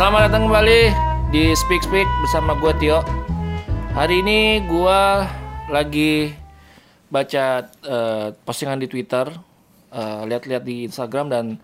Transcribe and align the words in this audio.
Selamat 0.00 0.32
datang 0.32 0.48
kembali 0.48 0.80
di 1.28 1.52
Speak 1.52 1.84
Speak 1.84 2.08
bersama 2.24 2.56
gue 2.56 2.72
Tio. 2.80 3.04
Hari 3.92 4.24
ini 4.24 4.64
gue 4.64 5.00
lagi 5.68 6.32
baca 7.12 7.68
eh, 7.68 8.32
postingan 8.32 8.80
di 8.80 8.88
Twitter, 8.88 9.28
eh, 9.92 10.22
lihat-lihat 10.24 10.64
di 10.64 10.88
Instagram 10.88 11.28
dan 11.28 11.60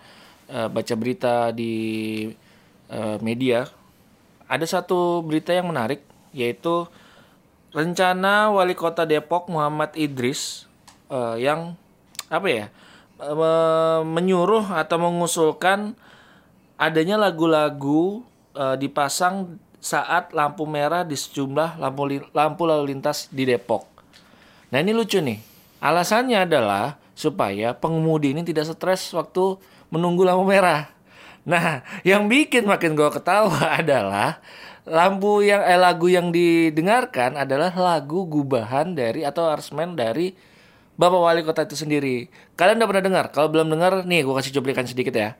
eh, 0.52 0.68
baca 0.68 0.94
berita 1.00 1.48
di 1.48 2.28
eh, 2.92 3.16
media. 3.24 3.64
Ada 4.52 4.68
satu 4.68 5.24
berita 5.24 5.56
yang 5.56 5.72
menarik 5.72 6.04
yaitu 6.36 6.84
rencana 7.72 8.52
wali 8.52 8.76
kota 8.76 9.08
Depok 9.08 9.48
Muhammad 9.48 9.96
Idris 9.96 10.68
eh, 11.08 11.40
yang 11.40 11.72
apa 12.28 12.48
ya 12.52 12.66
menyuruh 14.04 14.76
atau 14.76 15.00
mengusulkan 15.00 15.96
adanya 16.76 17.16
lagu-lagu 17.20 18.24
eh, 18.56 18.76
dipasang 18.76 19.60
saat 19.80 20.32
lampu 20.32 20.64
merah 20.64 21.04
di 21.06 21.14
sejumlah 21.14 21.78
lampu 21.78 22.02
li- 22.08 22.30
lampu 22.32 22.64
lalu 22.64 22.96
lintas 22.96 23.28
di 23.32 23.44
Depok. 23.44 23.84
Nah 24.72 24.78
ini 24.82 24.92
lucu 24.96 25.20
nih. 25.20 25.38
Alasannya 25.78 26.48
adalah 26.48 26.96
supaya 27.12 27.76
pengemudi 27.76 28.32
ini 28.32 28.42
tidak 28.42 28.68
stres 28.68 29.12
waktu 29.12 29.60
menunggu 29.92 30.24
lampu 30.24 30.44
merah. 30.44 30.90
Nah, 31.46 31.86
yang 32.02 32.26
bikin 32.26 32.66
makin 32.66 32.98
gue 32.98 33.06
ketawa 33.06 33.54
adalah 33.80 34.42
lampu 34.82 35.46
yang 35.46 35.62
eh, 35.62 35.78
lagu 35.78 36.10
yang 36.10 36.34
didengarkan 36.34 37.38
adalah 37.38 37.70
lagu 37.74 38.26
gubahan 38.26 38.94
dari 38.98 39.22
atau 39.22 39.46
aransemen 39.46 39.94
dari 39.94 40.34
Bapak 40.96 41.20
Wali 41.20 41.42
Kota 41.44 41.68
itu 41.68 41.76
sendiri. 41.76 42.26
Kalian 42.56 42.80
udah 42.80 42.88
pernah 42.88 43.04
dengar? 43.04 43.24
Kalau 43.28 43.52
belum 43.52 43.68
dengar, 43.68 44.08
nih 44.08 44.24
gue 44.24 44.32
kasih 44.32 44.56
cuplikan 44.56 44.88
sedikit 44.88 45.12
ya. 45.12 45.36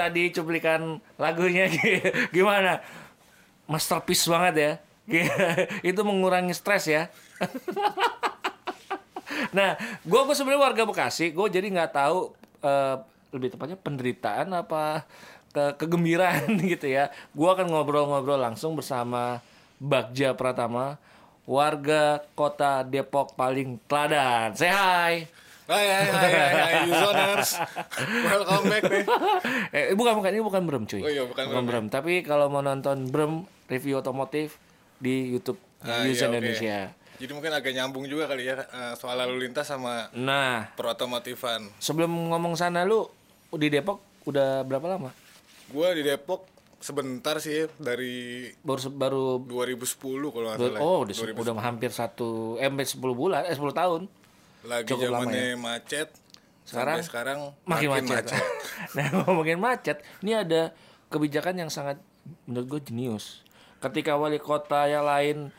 Tadi 0.00 0.32
cuplikan 0.32 0.96
lagunya 1.20 1.68
gimana? 2.36 2.80
Masterpiece 3.68 4.24
banget 4.24 4.54
ya. 4.56 4.72
itu 5.90 6.00
mengurangi 6.06 6.54
stres 6.54 6.86
ya. 6.86 7.10
nah, 9.56 9.74
gue 10.06 10.20
gue 10.24 10.36
sebenarnya 10.36 10.62
warga 10.62 10.82
Bekasi, 10.86 11.34
gue 11.34 11.46
jadi 11.50 11.66
nggak 11.68 11.92
tahu 11.92 12.18
eh, 12.62 12.96
lebih 13.34 13.48
tepatnya 13.54 13.78
penderitaan 13.78 14.48
apa 14.54 15.06
ke 15.50 15.82
kegembiraan 15.82 16.46
gitu 16.62 16.86
ya. 16.86 17.10
Gue 17.34 17.50
akan 17.50 17.70
ngobrol-ngobrol 17.70 18.38
langsung 18.38 18.78
bersama 18.78 19.42
Bagja 19.82 20.36
Pratama, 20.36 21.00
warga 21.48 22.22
kota 22.38 22.86
Depok 22.86 23.34
paling 23.34 23.80
teladan. 23.90 24.54
Hi. 24.62 25.26
Hai 25.70 25.86
hai 25.86 26.06
hai 26.10 26.32
hai, 26.34 26.74
Usoners 26.84 27.50
Welcome 28.26 28.64
back 28.66 28.82
nih 28.84 29.04
eh 29.76 29.94
bukan 29.94 30.18
bukan 30.18 30.30
ini 30.32 30.42
bukan 30.42 30.62
Brem 30.66 30.82
cuy. 30.84 30.98
Oh 30.98 31.06
iya, 31.06 31.22
bukan 31.22 31.44
Brem, 31.46 31.64
Brem. 31.64 31.84
Tapi 31.86 32.26
kalau 32.26 32.50
mau 32.50 32.58
nonton 32.58 33.06
Brem 33.06 33.32
review 33.66 34.02
otomotif 34.02 34.58
di 34.98 35.30
YouTube 35.30 35.62
Ah, 35.80 36.02
User 36.04 36.26
iya. 36.26 36.34
Indonesia. 36.34 36.76
Jadi 37.16 37.30
mungkin 37.30 37.52
agak 37.54 37.70
nyambung 37.70 38.04
juga 38.04 38.26
kali 38.26 38.44
ya 38.44 38.58
eh, 38.60 38.94
Soal 38.94 39.14
lalu 39.16 39.46
lintas 39.46 39.64
sama 39.64 40.10
Nah, 40.10 40.74
perotomotifan 40.74 41.70
sebelum 41.78 42.10
ngomong 42.28 42.52
sana 42.52 42.82
lu 42.82 43.06
di 43.50 43.70
Depok 43.70 44.02
udah 44.26 44.66
berapa 44.66 44.90
lama? 44.90 45.14
Gue 45.68 45.88
di 45.94 46.02
Depok 46.02 46.50
sebentar 46.76 47.38
sih 47.38 47.70
Dari 47.76 48.50
Baru 48.60 48.90
baru 48.90 49.24
2010 49.38 49.86
kalau 50.26 50.46
nggak 50.50 50.58
salah 50.58 50.80
oh 50.80 51.06
udah, 51.06 51.14
se- 51.14 51.30
udah 51.30 51.54
hampir 51.56 51.94
satu 51.94 52.58
eh 52.58 52.66
hampir 52.66 52.84
10 52.84 52.98
bulan 53.14 53.46
eh 53.46 53.54
10 53.54 53.70
tahun. 53.70 54.02
Lagi 54.64 54.92
cukup 54.92 55.08
lama 55.08 55.28
zamannya 55.28 55.56
macet 55.56 56.08
Sekarang 56.68 56.98
sekarang 57.02 57.38
Makin, 57.66 57.88
macet. 58.06 58.30
nah, 58.94 59.06
ngomongin 59.24 59.58
macet, 59.58 60.06
ini 60.22 60.38
ada 60.38 60.70
kebijakan 61.10 61.66
yang 61.66 61.70
sangat 61.72 61.98
menurut 62.46 62.78
gue 62.78 62.80
jenius. 62.92 63.42
Ketika 63.82 64.14
wali 64.14 64.38
kota 64.38 64.86
yang 64.86 65.02
lain 65.02 65.50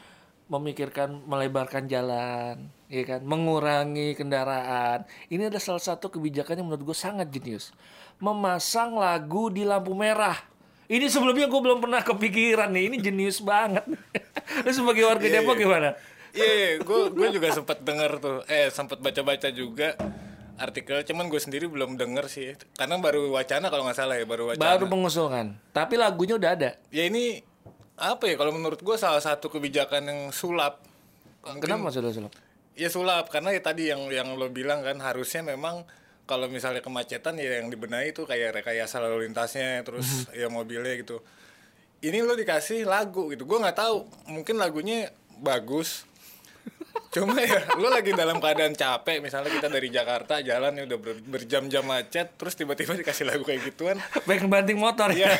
memikirkan 0.47 1.19
melebarkan 1.27 1.91
jalan, 1.91 2.71
ya 2.87 3.03
kan, 3.03 3.19
mengurangi 3.27 4.15
kendaraan. 4.15 5.03
Ini 5.27 5.51
ada 5.51 5.59
salah 5.59 5.83
satu 5.83 6.07
kebijakan 6.11 6.63
yang 6.63 6.67
menurut 6.71 6.91
gue 6.91 6.97
sangat 6.97 7.27
jenius. 7.27 7.75
Memasang 8.23 8.95
lagu 8.95 9.51
di 9.51 9.67
lampu 9.67 9.91
merah. 9.91 10.37
Ini 10.91 11.07
sebelumnya 11.07 11.47
gue 11.47 11.61
belum 11.63 11.79
pernah 11.79 12.03
kepikiran 12.03 12.71
nih. 12.71 12.91
Ini 12.91 12.97
jenius 12.99 13.39
banget. 13.39 13.83
Lu 14.67 14.71
sebagai 14.75 15.07
warga 15.07 15.23
Depok 15.23 15.55
gimana? 15.55 15.95
Iya, 16.31 16.79
gue 16.79 16.99
gue 17.11 17.27
juga 17.35 17.47
sempat 17.51 17.83
denger 17.83 18.11
tuh, 18.23 18.37
eh 18.47 18.71
sempat 18.71 19.03
baca-baca 19.03 19.51
juga 19.51 19.99
artikel, 20.55 21.01
cuman 21.03 21.27
gue 21.27 21.41
sendiri 21.41 21.65
belum 21.67 21.97
denger 21.97 22.25
sih, 22.29 22.53
karena 22.77 23.01
baru 23.01 23.33
wacana 23.33 23.67
kalau 23.67 23.83
nggak 23.83 23.97
salah 23.97 24.15
ya, 24.15 24.23
baru 24.29 24.53
wacana. 24.53 24.63
Baru 24.63 24.85
mengusulkan. 24.87 25.57
Tapi 25.73 25.97
lagunya 25.97 26.37
udah 26.37 26.51
ada. 26.53 26.69
Ya 26.93 27.09
ini 27.09 27.41
apa 27.97 28.29
ya? 28.29 28.37
Kalau 28.37 28.53
menurut 28.53 28.79
gue 28.79 28.95
salah 28.95 29.19
satu 29.19 29.49
kebijakan 29.49 30.07
yang 30.07 30.19
sulap. 30.29 30.81
Kenapa 31.41 31.89
sudah 31.89 32.13
sulap? 32.13 32.33
Ya 32.77 32.87
sulap 32.87 33.27
karena 33.27 33.51
ya 33.51 33.61
tadi 33.61 33.91
yang 33.91 34.07
yang 34.13 34.37
lo 34.39 34.47
bilang 34.47 34.85
kan 34.85 34.97
harusnya 35.03 35.43
memang 35.43 35.83
kalau 36.23 36.47
misalnya 36.47 36.79
kemacetan 36.79 37.35
ya 37.35 37.59
yang 37.59 37.67
dibenahi 37.67 38.15
itu 38.15 38.23
kayak 38.23 38.63
rekayasa 38.63 39.03
lalu 39.03 39.27
lintasnya 39.27 39.83
terus 39.83 40.31
ya 40.31 40.47
mobilnya 40.47 40.95
gitu. 40.95 41.19
Ini 42.01 42.23
lo 42.23 42.33
dikasih 42.33 42.87
lagu 42.87 43.29
gitu. 43.33 43.43
Gue 43.43 43.59
nggak 43.59 43.77
tahu 43.77 44.07
mungkin 44.31 44.55
lagunya 44.61 45.11
bagus. 45.41 46.07
Cuma 47.11 47.35
ya 47.43 47.59
lo 47.75 47.91
lagi 47.91 48.15
dalam 48.15 48.39
keadaan 48.39 48.71
capek. 48.71 49.19
Misalnya 49.19 49.51
kita 49.51 49.67
dari 49.67 49.91
Jakarta 49.91 50.39
jalan 50.39 50.71
ya 50.79 50.83
udah 50.87 50.99
ber- 50.99 51.23
berjam-jam 51.27 51.83
macet 51.83 52.39
terus 52.39 52.55
tiba-tiba 52.55 52.95
dikasih 52.95 53.27
lagu 53.27 53.43
kayak 53.43 53.67
gituan. 53.67 53.99
Baik 54.23 54.47
banting 54.47 54.79
motor 54.79 55.11
ya? 55.11 55.27
Ya. 55.31 55.39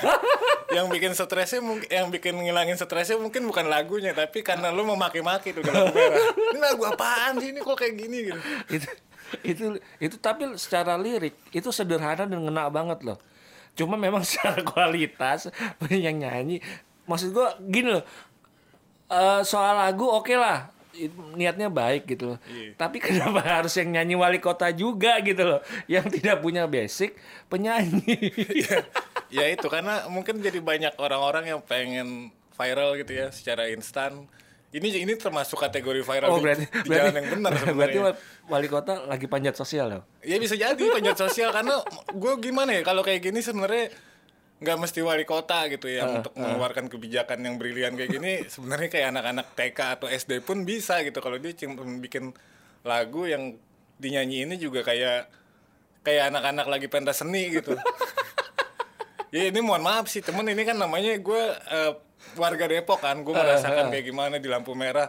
yang 0.71 0.87
bikin 0.87 1.11
stresnya 1.11 1.59
mungkin 1.59 1.87
yang 1.91 2.07
bikin 2.07 2.31
ngilangin 2.31 2.79
stresnya 2.79 3.19
mungkin 3.19 3.43
bukan 3.43 3.67
lagunya 3.67 4.15
tapi 4.15 4.39
karena 4.39 4.71
lu 4.71 4.87
memaki-maki 4.87 5.51
tuh 5.51 5.63
di 5.63 5.71
lampu 5.71 5.99
merah 5.99 6.31
ini 6.31 6.59
lagu 6.59 6.83
apaan 6.87 7.43
sih? 7.43 7.51
Ini 7.51 7.59
kok 7.59 7.75
kayak 7.75 7.95
gini 7.99 8.17
gitu. 8.31 8.39
Itu 8.71 8.87
itu 9.43 9.63
itu 9.99 10.15
tapi 10.19 10.47
secara 10.55 10.95
lirik 10.95 11.35
itu 11.51 11.71
sederhana 11.71 12.23
dan 12.23 12.39
ngena 12.39 12.71
banget 12.71 13.03
loh. 13.03 13.19
Cuma 13.75 13.95
memang 13.95 14.23
secara 14.27 14.63
kualitas 14.63 15.51
yang 15.87 16.19
nyanyi. 16.19 16.63
Maksud 17.03 17.31
gua 17.31 17.55
gini 17.59 17.95
loh 17.95 18.03
eh, 19.07 19.41
soal 19.43 19.75
lagu 19.75 20.07
oke 20.07 20.35
lah. 20.35 20.67
I- 20.67 20.80
niatnya 21.33 21.67
baik 21.67 22.03
gitu 22.05 22.35
loh. 22.35 22.39
Iya. 22.45 22.75
tapi 22.75 22.99
kenapa 23.05 23.39
harus 23.41 23.73
yang 23.75 23.89
nyanyi 23.91 24.15
wali 24.15 24.39
kota 24.39 24.69
juga 24.69 25.17
gitu 25.23 25.43
loh? 25.43 25.59
Yang 25.87 26.19
tidak 26.19 26.43
punya 26.43 26.67
basic 26.67 27.15
penyanyi. 27.47 28.15
Ya 29.31 29.47
itu 29.47 29.63
karena 29.71 30.11
mungkin 30.11 30.43
jadi 30.43 30.59
banyak 30.59 30.99
orang-orang 30.99 31.55
yang 31.55 31.63
pengen 31.63 32.35
viral 32.51 32.99
gitu 32.99 33.15
ya 33.15 33.31
secara 33.31 33.71
instan. 33.71 34.27
Ini 34.71 35.03
ini 35.07 35.15
termasuk 35.15 35.55
kategori 35.55 36.03
viral 36.03 36.31
oh 36.31 36.39
di- 36.39 36.43
berarti 36.43 36.65
di, 36.67 36.87
berarti, 36.87 36.91
jalan 36.91 37.13
yang 37.15 37.27
benar 37.31 37.51
berarti 37.51 37.67
sebenarnya. 37.71 38.01
wa- 38.03 38.17
wali 38.51 38.67
kota 38.67 38.93
lagi 39.07 39.27
panjat 39.31 39.55
sosial 39.55 39.87
loh. 39.87 40.03
Ya 40.19 40.35
bisa 40.35 40.59
jadi 40.59 40.75
panjat 40.75 41.15
sosial 41.15 41.51
karena 41.51 41.79
gue 42.11 42.33
gimana 42.43 42.75
ya 42.75 42.83
kalau 42.83 43.03
kayak 43.03 43.23
gini 43.23 43.39
sebenarnya 43.39 43.91
nggak 44.61 44.77
mesti 44.77 45.01
wali 45.01 45.25
kota 45.25 45.65
gitu 45.73 45.89
ya 45.89 46.05
untuk 46.05 46.37
mengeluarkan 46.37 46.85
kebijakan 46.85 47.41
yang 47.41 47.57
brilian 47.57 47.97
kayak 47.97 48.11
gini 48.13 48.31
sebenarnya 48.53 48.89
kayak 48.93 49.07
anak-anak 49.17 49.47
TK 49.57 49.79
atau 49.97 50.07
SD 50.07 50.45
pun 50.45 50.63
bisa 50.63 51.01
gitu. 51.01 51.17
Kalau 51.17 51.41
dia 51.41 51.57
cuma 51.57 51.81
bikin 51.97 52.29
lagu 52.85 53.25
yang 53.25 53.57
dinyanyi 53.97 54.45
ini 54.45 54.55
juga 54.61 54.85
kayak 54.85 55.29
kayak 56.05 56.33
anak-anak 56.33 56.65
lagi 56.69 56.87
pentas 56.87 57.21
seni 57.25 57.49
gitu. 57.49 57.73
Ya 59.31 59.47
ini 59.47 59.63
mohon 59.63 59.79
maaf 59.79 60.11
sih 60.11 60.19
temen 60.19 60.43
ini 60.43 60.67
kan 60.67 60.75
namanya 60.75 61.15
gue 61.15 61.43
eh, 61.55 61.95
warga 62.35 62.67
Depok 62.67 62.99
kan. 62.99 63.23
Gue 63.23 63.31
merasakan 63.31 63.87
kayak 63.87 64.11
gimana 64.11 64.43
di 64.43 64.51
lampu 64.51 64.75
merah 64.75 65.07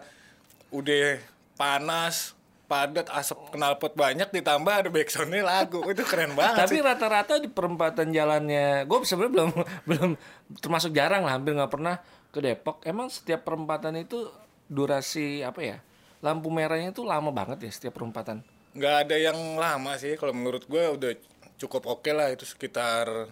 udah 0.71 1.19
panas 1.59 2.31
padat, 2.73 3.07
asap 3.13 3.53
knalpot 3.53 3.93
banyak 3.93 4.33
ditambah 4.33 4.73
ada 4.73 4.89
backsoundnya 4.89 5.45
lagu. 5.45 5.85
Itu 5.85 6.09
keren 6.09 6.33
banget 6.33 6.65
Tapi 6.65 6.77
rata-rata 6.81 7.37
di 7.37 7.53
perempatan 7.53 8.09
jalannya, 8.09 8.89
gue 8.89 8.99
sebenarnya 9.05 9.33
belum 9.37 9.51
belum 9.89 10.11
termasuk 10.57 10.97
jarang 10.97 11.29
lah, 11.29 11.37
hampir 11.37 11.53
nggak 11.53 11.69
pernah 11.69 12.01
ke 12.33 12.41
Depok. 12.41 12.81
Emang 12.89 13.13
setiap 13.13 13.45
perempatan 13.45 14.01
itu 14.01 14.25
durasi 14.73 15.45
apa 15.45 15.61
ya? 15.61 15.77
Lampu 16.25 16.49
merahnya 16.49 16.97
itu 16.97 17.05
lama 17.05 17.29
banget 17.29 17.69
ya 17.69 17.71
setiap 17.71 18.01
perempatan. 18.01 18.41
nggak 18.73 18.97
ada 19.05 19.17
yang 19.21 19.37
lama 19.61 20.01
sih 20.01 20.17
kalau 20.17 20.33
menurut 20.33 20.65
gue 20.65 20.81
udah 20.81 21.13
cukup 21.61 21.85
oke 21.93 22.09
lah 22.09 22.33
itu 22.33 22.49
sekitar 22.49 23.29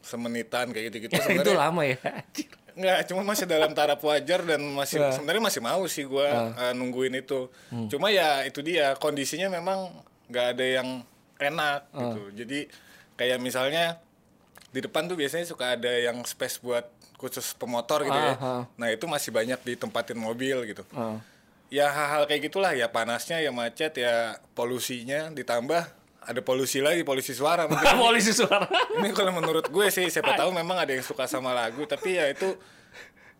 semenitan 0.00 0.72
kayak 0.72 0.88
gitu-gitu 0.88 1.12
itu 1.20 1.24
sebenarnya 1.28 1.60
lama 1.60 1.82
ya. 1.84 2.00
anjir. 2.78 2.84
nggak 2.84 2.98
cuma 3.06 3.22
masih 3.24 3.44
dalam 3.44 3.70
taraf 3.72 3.98
wajar 4.00 4.40
dan 4.44 4.62
masih 4.68 4.98
Ya. 4.98 5.10
sebenarnya 5.10 5.42
masih 5.42 5.60
mau 5.60 5.82
sih 5.84 6.04
gue 6.04 6.22
eh, 6.24 6.72
nungguin 6.72 7.14
itu 7.16 7.50
cuma 7.88 8.08
ya 8.08 8.42
itu 8.42 8.60
dia 8.60 8.94
kondisinya 8.94 9.50
memang 9.50 9.90
nggak 10.26 10.46
ada 10.52 10.64
yang 10.64 10.88
enak 11.36 11.80
gitu 11.90 12.22
jadi 12.36 12.58
kayak 13.14 13.38
misalnya 13.38 13.98
di 14.68 14.78
depan 14.78 15.06
tuh 15.06 15.14
biasanya 15.14 15.42
suka 15.44 15.74
ada 15.74 15.90
yang 15.90 16.22
space 16.22 16.60
buat 16.60 16.86
khusus 17.14 17.50
pemotor 17.52 18.02
gitu 18.02 18.14
ya 18.14 18.34
ah. 18.36 18.62
nah 18.72 18.88
itu 18.88 19.04
masih 19.04 19.30
banyak 19.30 19.58
ditempatin 19.64 20.14
mobil 20.14 20.62
gitu 20.64 20.86
Oh. 20.92 21.18
ya 21.66 21.88
hal-hal 21.88 22.24
kayak 22.24 22.46
gitulah 22.46 22.70
ya 22.72 22.86
panasnya 22.86 23.38
ya 23.38 23.50
macet 23.50 23.96
ya 23.96 24.38
polusinya 24.52 25.30
ditambah 25.30 25.82
ada 26.20 26.40
polusi 26.40 26.78
lagi 26.78 27.02
polusi 27.02 27.32
suara 27.32 27.64
mungkin 27.70 27.94
Polisi 27.94 28.32
suara. 28.32 28.66
ini 28.94 29.10
kalau 29.10 29.32
menurut 29.32 29.64
gue 29.64 29.86
sih 29.88 30.06
siapa 30.06 30.34
tahu 30.34 30.50
memang 30.50 30.76
ada 30.76 30.90
yang 30.90 31.00
suka 31.00 31.24
sama 31.24 31.50
lagu 31.50 31.84
tapi 31.84 32.14
ya 32.14 32.26
itu 32.26 32.58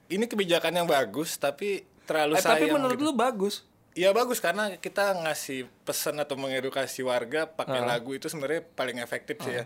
ini 0.09 0.25
kebijakan 0.25 0.73
yang 0.75 0.87
bagus 0.87 1.37
tapi 1.37 1.83
terlalu 2.03 2.35
Eh, 2.35 2.41
sayang 2.41 2.55
tapi 2.57 2.67
menurut 2.71 2.97
gitu. 2.97 3.05
lu 3.05 3.13
bagus. 3.13 3.69
Iya 3.93 4.11
bagus 4.11 4.39
karena 4.39 4.73
kita 4.75 5.11
ngasih 5.19 5.67
pesan 5.83 6.17
atau 6.17 6.33
mengedukasi 6.35 7.03
warga 7.03 7.45
pakai 7.45 7.83
Ah. 7.83 7.89
lagu 7.91 8.15
itu 8.15 8.25
sebenarnya 8.25 8.63
paling 8.65 8.99
efektif 8.99 9.37
sih 9.39 9.53
ya 9.53 9.65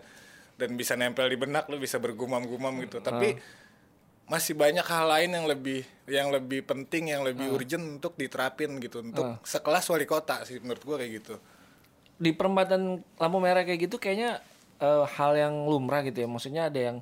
dan 0.54 0.72
bisa 0.72 0.96
nempel 0.96 1.26
di 1.26 1.36
benak 1.36 1.68
lu 1.68 1.76
bisa 1.76 1.96
bergumam-gumam 1.96 2.72
gitu 2.80 2.98
tapi 2.98 3.36
Ah. 3.36 3.38
masih 4.26 4.56
banyak 4.56 4.82
hal 4.82 5.04
lain 5.06 5.30
yang 5.32 5.44
lebih 5.44 5.80
yang 6.06 6.28
lebih 6.28 6.64
penting 6.64 7.12
yang 7.12 7.20
lebih 7.20 7.44
Ah. 7.44 7.54
urgent 7.54 7.84
untuk 7.92 8.16
diterapin 8.16 8.72
gitu 8.78 8.98
untuk 9.00 9.38
sekelas 9.42 9.84
wali 9.86 10.04
kota 10.04 10.42
sih 10.42 10.58
menurut 10.58 10.80
gua 10.80 10.96
kayak 10.96 11.12
gitu 11.20 11.36
Di 12.18 12.30
perempatan 12.32 13.00
lampu 13.20 13.38
merah 13.38 13.62
kayak 13.62 13.88
gitu 13.88 13.96
kayaknya 14.00 14.40
eh, 14.80 15.04
hal 15.16 15.32
yang 15.36 15.68
lumrah 15.68 16.02
gitu 16.04 16.24
ya. 16.24 16.28
Maksudnya 16.28 16.62
ada 16.68 16.80
yang 16.80 16.98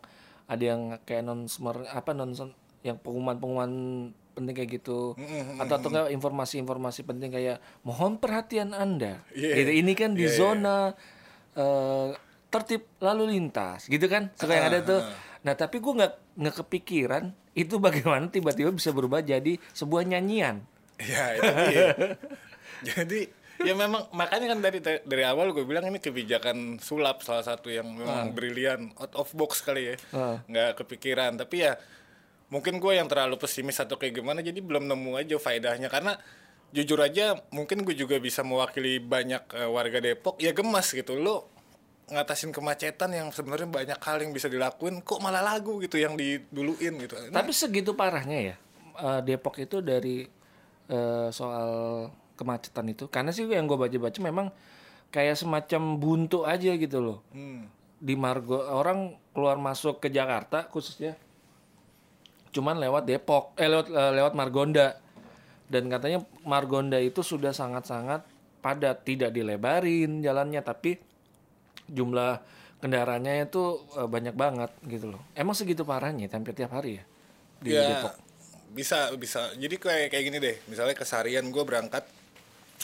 ada 0.51 0.65
yang 0.65 0.81
kayak 1.07 1.23
announcement 1.23 1.87
apa 1.87 2.11
announcement 2.11 2.53
yang 2.83 2.99
pengumuman-pengumuman 2.99 3.73
penting 4.35 4.55
kayak 4.57 4.71
gitu 4.81 5.15
atau 5.61 5.75
atau 5.77 5.89
enggak 5.93 6.09
informasi-informasi 6.17 7.05
penting 7.05 7.31
kayak 7.31 7.57
mohon 7.87 8.17
perhatian 8.19 8.73
Anda. 8.73 9.23
Iya. 9.37 9.55
Gitu. 9.63 9.71
Ini 9.85 9.93
kan 9.95 10.11
di 10.17 10.27
zona 10.27 10.91
eh, 11.55 12.09
tertib 12.51 12.83
lalu 12.99 13.39
lintas 13.39 13.87
gitu 13.87 14.11
kan. 14.11 14.35
Suka 14.35 14.53
yang 14.59 14.69
ada 14.75 14.81
tuh. 14.83 15.01
Nah, 15.41 15.55
tapi 15.57 15.81
gue 15.81 15.93
nggak 15.93 16.37
nggak 16.37 16.57
kepikiran 16.67 17.33
itu 17.55 17.79
bagaimana 17.79 18.27
tiba-tiba 18.29 18.71
bisa 18.75 18.91
berubah 18.91 19.23
jadi 19.23 19.57
sebuah 19.73 20.03
nyanyian. 20.07 20.67
Ya 21.01 21.25
itu 21.39 21.51
dia. 21.71 21.87
Jadi 22.81 23.29
ya 23.61 23.75
memang 23.77 24.09
makanya 24.17 24.57
kan 24.57 24.59
dari 24.65 24.79
dari 24.83 25.25
awal 25.25 25.53
gue 25.53 25.65
bilang 25.69 25.85
ini 25.89 26.01
kebijakan 26.01 26.81
sulap 26.81 27.21
salah 27.21 27.45
satu 27.45 27.69
yang 27.69 27.87
memang 27.93 28.33
brilian 28.33 28.91
out 28.97 29.13
of 29.17 29.29
box 29.37 29.61
kali 29.61 29.95
ya. 29.95 29.97
Ah. 30.17 30.39
nggak 30.49 30.81
kepikiran. 30.85 31.37
Tapi 31.37 31.57
ya 31.69 31.77
mungkin 32.49 32.81
gue 32.81 32.93
yang 32.97 33.07
terlalu 33.07 33.37
pesimis 33.37 33.79
atau 33.79 34.01
kayak 34.01 34.21
gimana 34.21 34.41
jadi 34.41 34.59
belum 34.59 34.89
nemu 34.89 35.13
aja 35.21 35.37
faedahnya. 35.37 35.93
Karena 35.93 36.17
jujur 36.73 36.99
aja 37.03 37.37
mungkin 37.53 37.85
gue 37.85 37.95
juga 37.95 38.17
bisa 38.17 38.41
mewakili 38.41 38.99
banyak 38.99 39.45
eh, 39.53 39.69
warga 39.69 40.01
Depok. 40.01 40.41
Ya 40.41 40.57
gemas 40.57 40.91
gitu. 40.91 41.21
Lo 41.21 41.53
ngatasin 42.11 42.51
kemacetan 42.51 43.15
yang 43.15 43.31
sebenarnya 43.31 43.71
banyak 43.71 43.99
hal 44.03 44.19
yang 44.19 44.35
bisa 44.35 44.51
dilakuin 44.51 44.99
kok 44.99 45.23
malah 45.23 45.47
lagu 45.47 45.79
gitu 45.79 45.95
yang 45.95 46.19
diduluin 46.19 46.99
gitu. 46.99 47.15
Ini 47.15 47.31
Tapi 47.31 47.53
segitu 47.55 47.95
parahnya 47.95 48.39
ya 48.55 48.57
eh, 48.99 49.21
Depok 49.23 49.57
itu 49.63 49.79
dari 49.79 50.27
eh, 50.91 51.29
soal 51.31 51.71
kemacetan 52.41 52.89
itu. 52.89 53.05
Karena 53.13 53.29
sih 53.29 53.45
yang 53.45 53.69
gue 53.69 53.77
baca-baca 53.77 54.17
memang 54.25 54.49
kayak 55.13 55.37
semacam 55.37 56.01
buntu 56.01 56.49
aja 56.49 56.73
gitu 56.73 56.99
loh. 57.05 57.19
hmm. 57.37 57.69
Di 58.01 58.17
Margo 58.17 58.57
orang 58.57 59.13
keluar 59.37 59.61
masuk 59.61 60.01
ke 60.01 60.09
Jakarta 60.09 60.65
khususnya 60.73 61.21
cuman 62.51 62.81
lewat 62.81 63.05
Depok, 63.05 63.53
eh 63.61 63.69
lewat 63.69 63.93
eh, 63.93 64.13
lewat 64.17 64.33
Margonda. 64.33 64.97
Dan 65.69 65.87
katanya 65.87 66.25
Margonda 66.49 66.97
itu 66.99 67.21
sudah 67.21 67.53
sangat-sangat 67.53 68.25
padat, 68.65 69.05
tidak 69.07 69.31
dilebarin 69.31 70.25
jalannya 70.25 70.59
tapi 70.65 70.99
jumlah 71.87 72.41
kendaraannya 72.81 73.45
itu 73.45 73.85
eh, 74.01 74.09
banyak 74.09 74.33
banget 74.33 74.73
gitu 74.89 75.13
loh. 75.13 75.23
Emang 75.37 75.53
segitu 75.53 75.85
parahnya 75.85 76.27
hampir 76.33 76.57
tiap 76.57 76.73
hari 76.73 76.99
ya 76.99 77.05
di 77.61 77.77
ya 77.77 77.85
Depok. 77.87 78.13
bisa 78.73 78.99
bisa 79.21 79.41
jadi 79.55 79.77
kayak 79.77 80.09
kayak 80.09 80.25
gini 80.25 80.39
deh 80.41 80.57
misalnya 80.67 80.97
keseharian 80.97 81.45
gue 81.53 81.65
berangkat 81.65 82.09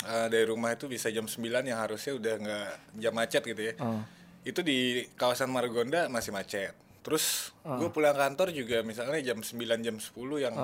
eh, 0.05 0.27
dari 0.29 0.45
rumah 0.45 0.77
itu 0.77 0.85
bisa 0.85 1.09
jam 1.09 1.25
9 1.25 1.41
yang 1.65 1.81
harusnya 1.81 2.13
udah 2.13 2.35
nggak 2.37 2.69
jam 3.01 3.13
macet 3.17 3.43
gitu 3.47 3.63
ya. 3.63 3.75
Oh. 3.81 4.03
itu 4.47 4.63
di 4.63 5.03
kawasan 5.19 5.51
Margonda 5.51 6.07
masih 6.07 6.31
macet. 6.31 6.71
Terus 7.03 7.51
gue 7.63 7.91
pulang 7.91 8.15
kantor 8.15 8.55
juga 8.55 8.83
misalnya 8.83 9.19
jam 9.23 9.39
9 9.43 9.59
jam 9.83 9.97
10 9.99 10.15
yang 10.39 10.55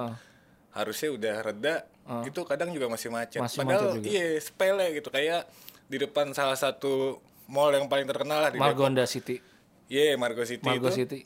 harusnya 0.72 1.08
udah 1.12 1.34
reda 1.42 1.74
itu 2.22 2.40
kadang 2.46 2.70
juga 2.70 2.86
masih 2.86 3.10
macet. 3.10 3.42
Masih 3.42 3.58
padahal 3.62 3.82
macet 3.82 3.96
juga. 3.98 4.06
iya 4.10 4.26
sepele 4.38 4.86
gitu. 4.94 5.08
Kayak 5.10 5.50
di 5.90 5.96
depan 5.98 6.30
salah 6.30 6.54
satu 6.54 7.18
mall 7.50 7.74
yang 7.74 7.90
paling 7.90 8.06
terkenal 8.06 8.38
lah 8.38 8.50
di 8.50 8.58
Depok. 8.58 8.70
Margonda 8.70 9.04
City. 9.06 9.42
iya 9.90 10.14
Margo 10.14 10.46
City 10.46 10.64
Margo 10.64 10.88
itu. 10.88 11.04
City. 11.04 11.20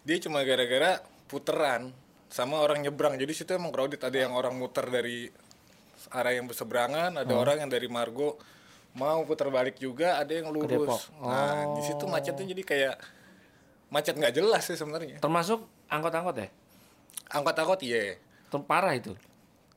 dia 0.00 0.16
cuma 0.22 0.40
gara-gara 0.46 1.02
puteran 1.28 1.90
sama 2.30 2.62
orang 2.62 2.80
nyebrang. 2.80 3.18
Jadi 3.18 3.32
situ 3.34 3.50
emang 3.52 3.74
crowded. 3.74 3.98
Ada 4.00 4.30
yang 4.30 4.32
orang 4.32 4.54
muter 4.56 4.86
dari 4.88 5.28
arah 6.08 6.32
yang 6.32 6.44
berseberangan 6.44 7.12
ada 7.16 7.28
Oh. 7.30 7.40
orang 7.40 7.60
yang 7.60 7.68
dari 7.68 7.86
Margo 7.86 8.40
mau 8.92 9.22
putar 9.22 9.48
balik 9.48 9.76
juga 9.76 10.16
ada 10.16 10.30
yang 10.30 10.48
lurus 10.48 11.12
nah 11.16 11.68
di 11.70 11.82
situ 11.82 12.04
macetnya 12.04 12.46
jadi 12.46 12.62
kayak 12.62 12.94
macet 13.88 14.14
nggak 14.14 14.32
jelas 14.32 14.62
sih 14.62 14.74
sebenarnya 14.74 15.18
Termasuk 15.18 15.60
angkot-angkot 15.86 16.36
ya? 16.36 16.48
angkot-angkot 17.28 17.80
iya 17.82 18.16
Ter- 18.46 18.64
Parah 18.64 18.94
itu. 18.94 19.14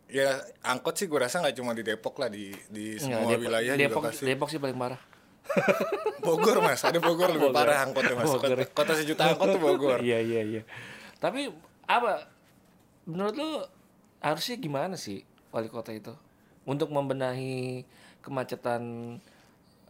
ya 0.05 0.29
angkot 0.61 0.93
sih 0.93 1.05
gue 1.05 1.17
rasa 1.17 1.37
nggak 1.39 1.55
cuma 1.55 1.73
di 1.73 1.81
Depok 1.81 2.17
lah 2.17 2.27
di 2.27 2.53
di 2.67 2.95
semua 2.95 3.21
Enggak, 3.21 3.29
Depok, 3.33 3.43
wilayah 3.43 3.73
Depok, 3.73 3.89
juga 3.95 4.07
pasti 4.07 4.23
Depok 4.23 4.47
sih 4.47 4.59
paling 4.59 4.77
parah. 4.77 5.01
Bogor 6.21 6.57
mas 6.61 6.81
ada 6.81 6.97
Bogor 6.97 7.29
lebih 7.29 7.49
Bogor. 7.49 7.57
parah 7.59 7.83
angkotnya 7.83 8.15
mas 8.15 8.29
Bogor. 8.29 8.49
kota, 8.53 8.65
kota 8.71 8.91
sejuta 8.95 9.23
angkot 9.27 9.47
tuh 9.49 9.59
Bogor 9.59 9.99
iya 10.05 10.17
iya 10.17 10.41
iya. 10.41 10.61
Tapi 11.17 11.49
apa 11.83 12.29
menurut 13.03 13.33
lu 13.33 13.49
harusnya 14.19 14.55
gimana 14.55 14.95
sih 14.95 15.25
wali 15.53 15.69
kota 15.69 15.93
itu 15.93 16.11
untuk 16.65 16.89
membenahi 16.89 17.85
kemacetan 18.19 18.81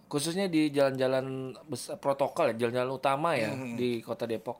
khususnya 0.05 0.45
di 0.45 0.69
jalan-jalan 0.69 1.57
besar 1.65 1.97
protokol 1.97 2.53
ya 2.53 2.67
jalan-jalan 2.67 2.91
utama 2.93 3.33
ya 3.33 3.49
Hmm. 3.49 3.73
di 3.73 4.03
kota 4.03 4.27
Depok. 4.27 4.59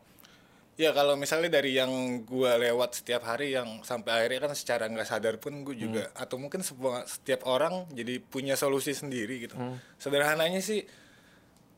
Ya 0.74 0.90
kalau 0.90 1.14
misalnya 1.14 1.62
dari 1.62 1.78
yang 1.78 1.94
gua 2.26 2.58
lewat 2.58 2.98
setiap 2.98 3.30
hari 3.30 3.54
yang 3.54 3.86
sampai 3.86 4.26
akhirnya 4.26 4.50
kan 4.50 4.54
secara 4.58 4.90
nggak 4.90 5.06
sadar 5.06 5.38
pun 5.38 5.62
gue 5.62 5.78
juga 5.78 6.10
atau 6.18 6.42
mungkin 6.42 6.66
sebuah, 6.66 7.06
setiap 7.06 7.46
orang 7.46 7.86
jadi 7.94 8.18
punya 8.18 8.58
solusi 8.58 8.98
sendiri 8.98 9.46
gitu. 9.46 9.54
Sederhananya 10.02 10.58
sih 10.66 10.82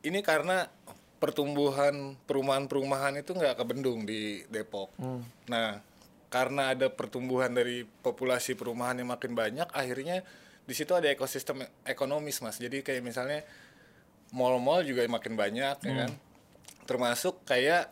ini 0.00 0.24
karena 0.24 0.72
pertumbuhan 1.20 2.16
perumahan-perumahan 2.24 3.20
itu 3.20 3.36
nggak 3.36 3.60
kebendung 3.60 4.08
di 4.08 4.48
Depok. 4.48 4.88
Nah 5.44 5.76
karena 6.28 6.74
ada 6.74 6.90
pertumbuhan 6.90 7.54
dari 7.54 7.86
populasi 7.86 8.58
perumahan 8.58 8.98
yang 8.98 9.10
makin 9.10 9.32
banyak, 9.32 9.68
akhirnya 9.70 10.26
di 10.66 10.74
situ 10.74 10.92
ada 10.92 11.06
ekosistem 11.06 11.62
ekonomis 11.86 12.42
mas. 12.42 12.58
Jadi 12.58 12.82
kayak 12.82 13.02
misalnya 13.02 13.46
mall-mall 14.34 14.82
juga 14.82 15.06
makin 15.06 15.38
banyak 15.38 15.76
ya 15.86 15.92
kan 15.94 16.10
termasuk 16.86 17.42
kayak 17.46 17.90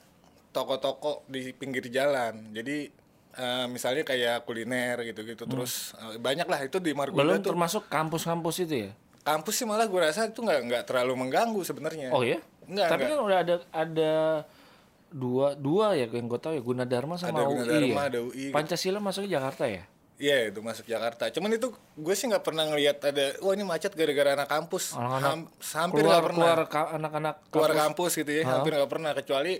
toko-toko 0.54 1.26
di 1.26 1.50
pinggir 1.54 1.86
jalan 1.90 2.50
jadi 2.54 2.90
eh, 3.34 3.66
misalnya 3.70 4.06
kayak 4.06 4.46
kuliner 4.46 5.02
gitu-gitu 5.02 5.46
terus 5.46 5.94
eh, 5.98 6.18
banyak 6.18 6.46
lah 6.46 6.60
itu 6.66 6.78
di 6.78 6.94
Margonda 6.94 7.22
Belum 7.22 7.38
tuh 7.42 7.50
termasuk 7.54 7.82
kampus-kampus 7.90 8.66
itu 8.66 8.90
ya? 8.90 8.92
kampus 9.24 9.54
sih 9.56 9.66
malah 9.66 9.88
gue 9.88 10.00
rasa 10.00 10.28
itu 10.28 10.42
nggak 10.44 10.60
nggak 10.68 10.82
terlalu 10.84 11.26
mengganggu 11.26 11.60
sebenarnya 11.64 12.12
Oh 12.12 12.20
ya? 12.20 12.38
Enggak, 12.68 12.88
Tapi 12.92 13.02
enggak. 13.04 13.16
kan 13.16 13.20
udah 13.24 13.38
ada 13.40 13.54
ada 13.72 14.12
dua 15.14 15.54
dua 15.54 15.94
ya 15.94 16.04
yang 16.04 16.26
gue 16.26 16.36
tahu 16.36 16.52
ya 16.52 16.60
Gunadarma 16.60 17.14
sama 17.14 17.30
Ada 17.32 17.42
UI 17.44 17.54
Gunadarma, 17.56 17.86
ya. 17.96 18.08
ada 18.08 18.18
UI. 18.20 18.44
Pancasila 18.50 18.98
masuknya 18.98 19.30
Jakarta 19.32 19.64
ya? 19.64 19.84
Iya 20.14 20.36
itu 20.46 20.60
masuk 20.60 20.84
Jakarta. 20.84 21.26
Cuman 21.28 21.50
itu 21.52 21.68
gue 21.72 22.14
sih 22.14 22.26
nggak 22.26 22.42
pernah 22.42 22.64
ngelihat 22.64 22.98
ada 23.00 23.34
wah 23.40 23.50
ini 23.50 23.62
macet 23.62 23.92
gara-gara 23.92 24.34
anak 24.34 24.46
kampus. 24.46 24.94
Anak-anak 24.94 25.22
Ham- 25.24 25.50
hampir 25.72 26.02
nggak 26.02 26.22
pernah. 26.24 26.38
keluar 26.40 26.60
ka- 26.66 26.90
anak-anak 26.92 27.34
keluar 27.48 27.70
kampus. 27.72 27.82
kampus 28.10 28.12
gitu 28.16 28.30
ya 28.32 28.42
hampir 28.48 28.72
nggak 28.72 28.90
pernah 28.90 29.10
kecuali 29.12 29.52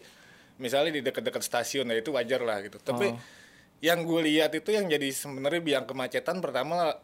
misalnya 0.57 0.91
di 0.93 1.03
dekat-dekat 1.03 1.43
stasiun 1.43 1.87
ya 1.87 1.97
itu 1.97 2.11
wajar 2.11 2.39
lah 2.41 2.59
gitu 2.61 2.79
tapi 2.79 3.11
Oh. 3.11 3.19
yang 3.81 4.03
gue 4.03 4.21
lihat 4.25 4.51
itu 4.53 4.71
yang 4.71 4.87
jadi 4.87 5.09
sebenarnya 5.09 5.59
biang 5.61 5.85
kemacetan 5.85 6.39
pertama 6.39 6.95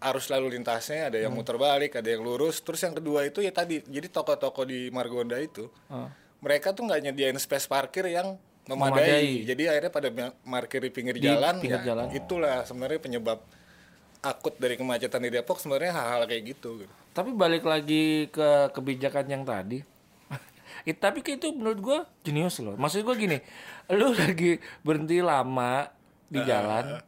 arus 0.00 0.26
lalu 0.28 0.54
lintasnya 0.54 1.06
ada 1.06 1.18
yang 1.18 1.30
muter 1.30 1.54
balik 1.56 1.94
ada 1.94 2.06
yang 2.06 2.20
lurus 2.20 2.58
terus 2.60 2.78
yang 2.80 2.90
kedua 2.92 3.22
itu 3.22 3.38
ya 3.38 3.50
tadi 3.50 3.82
jadi 3.82 4.06
toko-toko 4.08 4.62
di 4.62 4.86
Margonda 4.88 5.34
itu 5.36 5.66
mereka 6.42 6.74
tuh 6.74 6.84
nggak 6.90 7.00
nyediain 7.08 7.38
space 7.38 7.70
parkir 7.70 8.10
yang 8.10 8.36
memadai. 8.66 8.98
Memadai. 8.98 9.28
jadi 9.46 9.62
akhirnya 9.74 9.92
pada 9.94 10.08
parkir 10.42 10.80
di 10.82 10.90
pinggir 10.90 11.16
Di 11.18 11.26
jalan 11.30 11.58
pinggir 11.62 11.82
ya 11.82 11.94
jalan. 11.94 12.06
itulah 12.14 12.66
sebenarnya 12.66 13.00
penyebab 13.02 13.38
akut 14.22 14.54
dari 14.58 14.78
kemacetan 14.78 15.22
di 15.22 15.30
Depok 15.34 15.58
sebenarnya 15.58 15.94
hal-hal 15.98 16.22
kayak 16.30 16.42
gitu 16.54 16.86
Tapi 17.10 17.30
balik 17.34 17.66
lagi 17.66 18.30
ke 18.30 18.70
kebijakan 18.72 19.26
yang 19.28 19.42
tadi. 19.42 19.82
It, 20.88 20.96
tapi 21.02 21.20
itu 21.20 21.50
menurut 21.52 21.78
gua 21.82 21.98
jenius 22.22 22.62
loh. 22.62 22.78
Maksud 22.78 23.02
gua 23.04 23.18
gini, 23.18 23.42
lu 23.98 24.14
lagi 24.14 24.62
berhenti 24.86 25.18
lama 25.20 25.90
di 26.32 26.40
jalan 26.40 27.02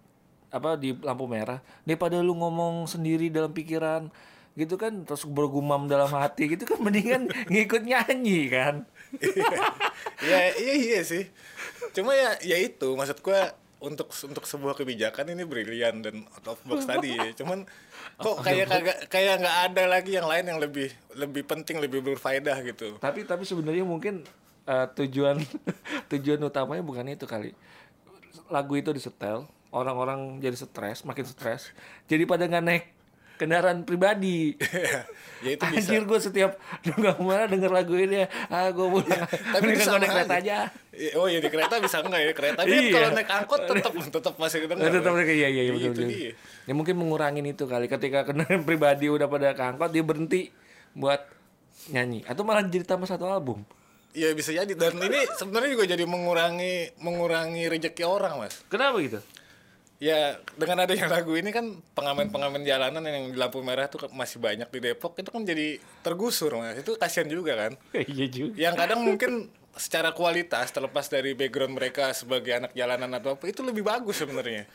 apa 0.55 0.79
di 0.79 0.95
lampu 0.95 1.27
merah 1.27 1.59
daripada 1.83 2.23
lu 2.23 2.37
ngomong 2.39 2.87
sendiri 2.87 3.27
dalam 3.27 3.51
pikiran 3.51 4.07
gitu 4.55 4.79
kan 4.79 5.03
terus 5.03 5.27
bergumam 5.27 5.91
dalam 5.91 6.07
hati 6.15 6.55
gitu 6.55 6.63
kan 6.63 6.79
mendingan 6.85 7.27
ngikut 7.51 7.83
nyanyi 7.83 8.47
kan 8.47 8.87
ya 10.31 10.41
iya 10.57 10.75
iya 10.75 11.01
sih. 11.07 11.29
Cuma 11.95 12.15
ya 12.15 12.39
ya 12.43 12.57
itu 12.59 12.95
maksud 12.95 13.21
gua 13.23 13.55
untuk 13.85 14.09
untuk 14.09 14.45
sebuah 14.49 14.75
kebijakan 14.81 15.37
ini 15.37 15.45
brilian 15.45 16.01
dan 16.01 16.25
out 16.33 16.57
of 16.57 16.59
box 16.65 16.89
tadi 16.89 17.13
ya. 17.13 17.37
cuman 17.37 17.69
kok 18.17 18.41
kayak 18.41 18.73
kagak 18.73 18.99
kayak 19.13 19.45
nggak 19.45 19.59
ada 19.69 19.85
lagi 19.85 20.17
yang 20.17 20.25
lain 20.25 20.49
yang 20.49 20.57
lebih 20.57 20.89
lebih 21.13 21.45
penting 21.45 21.83
lebih 21.83 22.01
berfaedah 22.01 22.65
gitu. 22.65 22.97
Tapi 22.97 23.29
tapi 23.29 23.45
sebenarnya 23.45 23.85
mungkin 23.85 24.25
eh, 24.65 24.87
tujuan 24.97 25.37
tujuan 26.13 26.41
utamanya 26.41 26.81
bukan 26.81 27.13
itu 27.13 27.29
kali. 27.29 27.53
Lagu 28.49 28.73
itu 28.77 28.89
disetel 28.97 29.45
orang-orang 29.75 30.39
jadi 30.39 30.55
stres 30.55 31.03
makin 31.03 31.27
stres 31.27 31.75
jadi 32.07 32.23
pada 32.31 32.47
nggak 32.47 32.65
naik 32.65 32.85
kendaraan 33.35 33.83
pribadi 33.83 34.55
ya 35.45 35.51
itu 35.53 35.65
bisa 35.67 35.91
Anjir 35.91 36.03
gue 36.05 36.19
setiap 36.19 36.53
nggak 36.87 37.17
mana 37.19 37.45
denger 37.45 37.69
lagu 37.69 37.95
ini 37.95 38.23
ya 38.23 38.27
ah 38.49 38.71
gue 38.71 38.87
pulang 38.87 39.23
tapi 39.53 39.63
Mendingan 39.67 39.81
bisa 39.83 39.99
naik 39.99 40.11
kereta 40.13 40.35
aja 40.39 40.57
Iya, 40.95 41.11
Oh 41.19 41.27
ya 41.27 41.43
di 41.43 41.51
kereta 41.51 41.83
bisa 41.83 41.99
enggak 42.01 42.23
ya 42.23 42.33
kereta 42.33 42.61
tapi 42.63 42.71
Iya. 42.71 42.93
kalau 42.93 43.09
naik 43.13 43.27
angkot 43.29 43.61
tetap 43.67 43.93
tetap 43.99 44.35
masih 44.37 44.59
kedengar. 44.63 44.87
tetap 44.89 45.11
mereka 45.11 45.33
iya 45.33 45.49
iya 45.49 45.63
iya 45.63 45.75
Iya, 45.75 45.91
betul 45.91 45.91
itu 45.91 46.03
betul. 46.07 46.33
Ya 46.65 46.73
mungkin 46.73 46.95
mengurangin 46.97 47.45
itu 47.45 47.65
kali 47.65 47.87
ketika 47.87 48.23
kendaraan 48.23 48.63
pribadi 48.63 49.11
udah 49.11 49.27
pada 49.27 49.53
keangkot 49.53 49.91
dia 49.91 50.01
berhenti 50.01 50.55
buat 50.95 51.19
nyanyi 51.91 52.23
atau 52.25 52.43
malah 52.43 52.63
jadi 52.63 52.87
tambah 52.87 53.05
satu 53.05 53.27
album. 53.27 53.67
Iya 54.15 54.31
bisa 54.31 54.55
jadi 54.55 54.71
dan 54.71 54.95
ini 54.97 55.27
sebenarnya 55.35 55.75
juga 55.75 55.85
jadi 55.85 56.07
mengurangi 56.07 56.95
mengurangi 56.97 57.67
rezeki 57.67 58.07
orang 58.07 58.39
mas. 58.39 58.63
Kenapa 58.65 59.03
gitu? 59.03 59.19
Ya 60.05 60.37
dengan 60.61 60.85
adanya 60.85 61.09
lagu 61.09 61.33
ini 61.33 61.49
kan 61.49 61.81
pengamen-pengamen 61.97 62.61
jalanan 62.69 63.01
yang 63.09 63.33
di 63.33 63.39
lampu 63.41 63.65
merah 63.65 63.89
tuh 63.89 64.05
masih 64.13 64.37
banyak 64.37 64.69
di 64.69 64.93
Depok 64.93 65.17
itu 65.17 65.33
kan 65.33 65.49
jadi 65.49 65.81
tergusur 66.05 66.61
mas. 66.61 66.77
Itu 66.77 67.01
kasihan 67.01 67.25
juga 67.25 67.57
kan. 67.57 67.73
iya 68.13 68.29
juga. 68.29 68.53
Yang 68.53 68.75
kadang 68.85 69.01
mungkin 69.01 69.49
secara 69.73 70.13
kualitas 70.13 70.69
terlepas 70.77 71.09
dari 71.09 71.33
background 71.33 71.73
mereka 71.73 72.13
sebagai 72.13 72.53
anak 72.53 72.77
jalanan 72.77 73.17
atau 73.17 73.33
apa 73.33 73.49
itu 73.49 73.65
lebih 73.65 73.81
bagus 73.81 74.21
sebenarnya. 74.21 74.69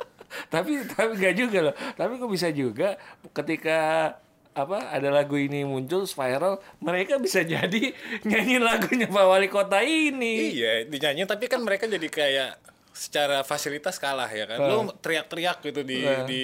tapi 0.54 0.80
tapi 0.88 1.12
gak 1.20 1.36
juga 1.36 1.58
loh. 1.68 1.74
Tapi 1.76 2.12
kok 2.16 2.32
bisa 2.32 2.48
juga 2.48 2.96
ketika 3.36 4.16
apa 4.50 4.96
ada 4.96 5.12
lagu 5.12 5.36
ini 5.36 5.62
muncul 5.62 6.08
viral 6.08 6.58
mereka 6.82 7.20
bisa 7.20 7.44
jadi 7.44 7.92
nyanyi 8.28 8.56
lagunya 8.56 9.12
Pak 9.12 9.24
Wali 9.28 9.52
Kota 9.52 9.84
ini. 9.84 10.56
Iya, 10.56 10.88
dinyanyiin 10.88 11.28
tapi 11.28 11.52
kan 11.52 11.60
mereka 11.60 11.84
jadi 11.84 12.08
kayak 12.08 12.50
secara 12.90 13.42
fasilitas 13.42 13.96
kalah 13.96 14.28
ya 14.28 14.44
kan. 14.44 14.58
Lu 14.60 14.90
teriak-teriak 14.98 15.62
gitu 15.62 15.80
di 15.82 16.02
di 16.26 16.42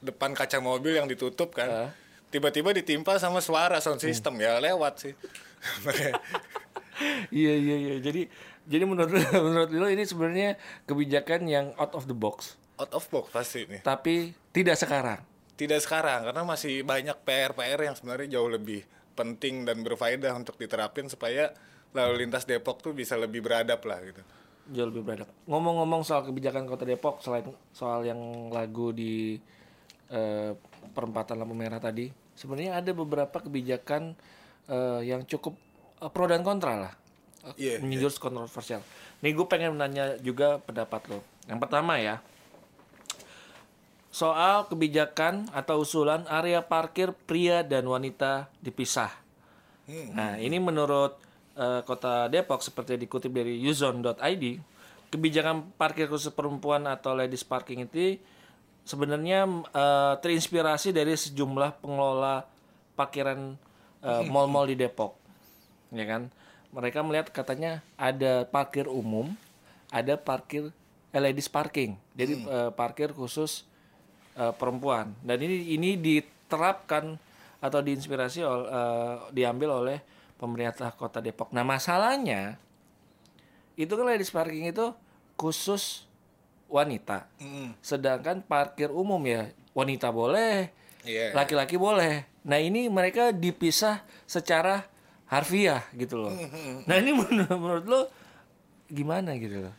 depan 0.00 0.32
kaca 0.32 0.58
mobil 0.58 0.96
yang 0.96 1.06
ditutup 1.06 1.52
kan. 1.52 1.90
Tiba-tiba 2.26 2.74
ditimpa 2.74 3.16
sama 3.16 3.38
suara 3.38 3.78
sound 3.78 4.02
system 4.02 4.36
ya 4.38 4.58
lewat 4.58 4.94
sih. 5.08 5.14
Iya 7.28 7.54
iya 7.54 7.76
iya. 7.76 7.94
Jadi 8.00 8.24
jadi 8.64 8.84
menurut 8.88 9.12
menurut 9.46 9.70
lo 9.70 9.86
ini 9.86 10.08
sebenarnya 10.08 10.56
kebijakan 10.88 11.44
yang 11.44 11.66
out 11.76 11.92
of 11.92 12.08
the 12.08 12.16
box, 12.16 12.56
Out 12.80 12.92
of 12.96 13.04
box 13.12 13.28
pasti 13.30 13.68
nih. 13.68 13.84
tapi 13.84 14.32
tidak 14.50 14.80
sekarang. 14.80 15.20
Tidak 15.56 15.80
sekarang 15.80 16.24
karena 16.28 16.42
masih 16.44 16.84
banyak 16.84 17.16
PR-PR 17.24 17.80
yang 17.80 17.96
sebenarnya 17.96 18.40
jauh 18.40 18.48
lebih 18.48 18.84
penting 19.12 19.64
dan 19.64 19.80
berfaedah 19.80 20.32
untuk 20.36 20.56
diterapin 20.56 21.08
supaya 21.08 21.52
lalu 21.92 22.24
lintas 22.24 22.44
Depok 22.44 22.80
tuh 22.80 22.92
bisa 22.92 23.16
lebih 23.16 23.40
beradab 23.40 23.80
lah 23.84 24.00
gitu. 24.00 24.20
Jauh 24.66 24.90
lebih 24.90 25.06
beradab. 25.06 25.30
Ngomong-ngomong 25.46 26.02
soal 26.02 26.26
kebijakan 26.26 26.66
Kota 26.66 26.82
Depok 26.82 27.22
selain 27.22 27.46
soal 27.70 28.02
yang 28.02 28.50
lagu 28.50 28.90
di 28.90 29.38
eh, 30.10 30.50
perempatan 30.90 31.38
lampu 31.38 31.54
merah 31.54 31.78
tadi, 31.78 32.10
sebenarnya 32.34 32.82
ada 32.82 32.90
beberapa 32.90 33.38
kebijakan 33.38 34.18
eh, 34.66 35.00
yang 35.06 35.22
cukup 35.22 35.54
eh, 36.02 36.10
pro 36.10 36.26
dan 36.26 36.42
kontra 36.42 36.74
lah. 36.74 36.94
Iya, 37.54 37.78
Menyindir 37.78 38.10
kontroversial. 38.18 38.82
Nih 39.22 39.30
gue 39.30 39.46
pengen 39.46 39.78
nanya 39.78 40.18
juga 40.18 40.58
pendapat 40.58 41.06
lo. 41.14 41.22
Yang 41.46 41.58
pertama 41.62 42.02
ya, 42.02 42.18
soal 44.10 44.66
kebijakan 44.66 45.46
atau 45.54 45.86
usulan 45.86 46.26
area 46.26 46.58
parkir 46.58 47.14
pria 47.14 47.62
dan 47.62 47.86
wanita 47.86 48.50
dipisah. 48.58 49.14
Nah, 49.86 50.34
ini 50.42 50.58
menurut 50.58 51.22
eh, 51.56 51.80
Kota 51.82 52.28
Depok 52.28 52.60
seperti 52.60 53.00
dikutip 53.00 53.32
dari 53.32 53.58
uzone.id, 53.64 54.44
kebijakan 55.10 55.72
parkir 55.80 56.06
khusus 56.06 56.30
perempuan 56.30 56.84
atau 56.84 57.16
ladies 57.16 57.42
parking 57.42 57.88
itu 57.88 58.20
sebenarnya 58.86 59.48
eh, 59.74 60.14
terinspirasi 60.22 60.94
dari 60.94 61.16
sejumlah 61.16 61.82
pengelola 61.82 62.46
parkiran 62.94 63.56
eh, 64.04 64.22
mall-mall 64.30 64.70
di 64.70 64.76
Depok. 64.78 65.18
Ya 65.90 66.04
kan? 66.06 66.28
Mereka 66.70 67.00
melihat 67.00 67.32
katanya 67.32 67.80
ada 67.96 68.44
parkir 68.44 68.84
umum, 68.86 69.32
ada 69.88 70.14
parkir 70.20 70.70
eh, 71.10 71.22
ladies 71.22 71.48
parking. 71.50 71.96
Jadi 72.14 72.44
eh, 72.44 72.70
parkir 72.76 73.10
khusus 73.16 73.64
eh, 74.36 74.52
perempuan 74.54 75.16
dan 75.24 75.40
ini 75.40 75.72
ini 75.74 75.96
diterapkan 75.96 77.16
atau 77.56 77.80
diinspirasi 77.80 78.44
ol- 78.44 78.68
eh, 78.68 79.14
diambil 79.32 79.80
oleh 79.82 79.98
pemerintah 80.36 80.92
kota 80.92 81.18
Depok. 81.18 81.50
Nah 81.50 81.64
masalahnya 81.64 82.60
itu 83.76 83.92
kan 83.92 84.06
ladies 84.08 84.32
parking 84.32 84.72
itu 84.72 84.92
khusus 85.36 86.08
wanita, 86.66 87.28
Mm. 87.38 87.76
sedangkan 87.78 88.42
parkir 88.42 88.90
umum 88.90 89.20
ya 89.22 89.52
wanita 89.70 90.10
boleh, 90.10 90.72
Iya. 91.06 91.30
laki-laki 91.30 91.76
boleh. 91.78 92.24
Nah 92.42 92.58
ini 92.58 92.88
mereka 92.88 93.30
dipisah 93.30 94.02
secara 94.24 94.88
harfiah 95.28 95.84
gitu 95.94 96.16
loh. 96.26 96.34
Nah 96.88 96.96
ini 96.98 97.12
menurut, 97.14 97.54
menurut 97.54 97.86
lo 97.86 98.00
gimana 98.88 99.36
gitu 99.38 99.68
loh? 99.68 99.74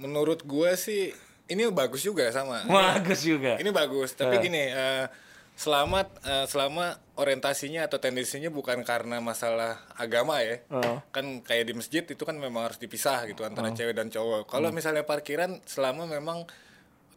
Menurut 0.00 0.42
gua 0.42 0.74
sih 0.74 1.14
ini 1.46 1.68
bagus 1.70 2.02
juga 2.02 2.26
sama. 2.32 2.64
Bagus 2.66 3.22
juga. 3.22 3.60
Ini 3.60 3.70
bagus, 3.70 4.16
tapi 4.16 4.40
gini, 4.40 4.72
eh, 4.72 5.06
selamat 5.54 6.06
eh, 6.24 6.44
selama 6.48 6.98
orientasinya 7.14 7.86
atau 7.86 8.02
tendensinya 8.02 8.50
bukan 8.50 8.82
karena 8.82 9.22
masalah 9.22 9.78
agama 9.94 10.42
ya. 10.42 10.62
Oh. 10.70 10.98
Kan 11.14 11.40
kayak 11.40 11.70
di 11.70 11.74
masjid 11.74 12.02
itu 12.02 12.22
kan 12.22 12.34
memang 12.34 12.66
harus 12.66 12.78
dipisah 12.78 13.22
gitu 13.30 13.46
antara 13.46 13.70
cewek 13.70 13.94
dan 13.94 14.10
cowok. 14.10 14.50
Kalau 14.50 14.74
misalnya 14.74 15.06
parkiran 15.06 15.62
selama 15.62 16.10
memang 16.10 16.42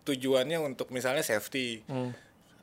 tujuannya 0.05 0.61
untuk 0.61 0.93
misalnya 0.93 1.21
safety. 1.21 1.81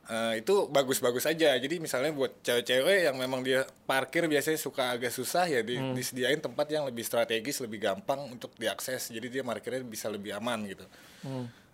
eh, 0.05 0.37
itu 0.37 0.69
bagus-bagus 0.69 1.25
aja. 1.25 1.57
Jadi 1.57 1.81
misalnya 1.81 2.13
buat 2.13 2.29
cewek-cewek 2.45 3.09
yang 3.09 3.17
memang 3.17 3.41
dia 3.41 3.65
parkir 3.89 4.29
biasanya 4.29 4.61
suka 4.61 4.93
agak 4.93 5.09
susah 5.09 5.49
ya 5.49 5.65
di- 5.65 5.81
disediain 5.97 6.37
tempat 6.37 6.69
yang 6.69 6.85
lebih 6.85 7.01
strategis, 7.01 7.57
lebih 7.57 7.81
gampang 7.81 8.21
untuk 8.29 8.53
diakses. 8.53 9.09
Jadi 9.09 9.33
dia 9.33 9.41
parkirnya 9.41 9.81
bisa 9.81 10.05
lebih 10.13 10.37
aman 10.37 10.61
gitu 10.69 10.85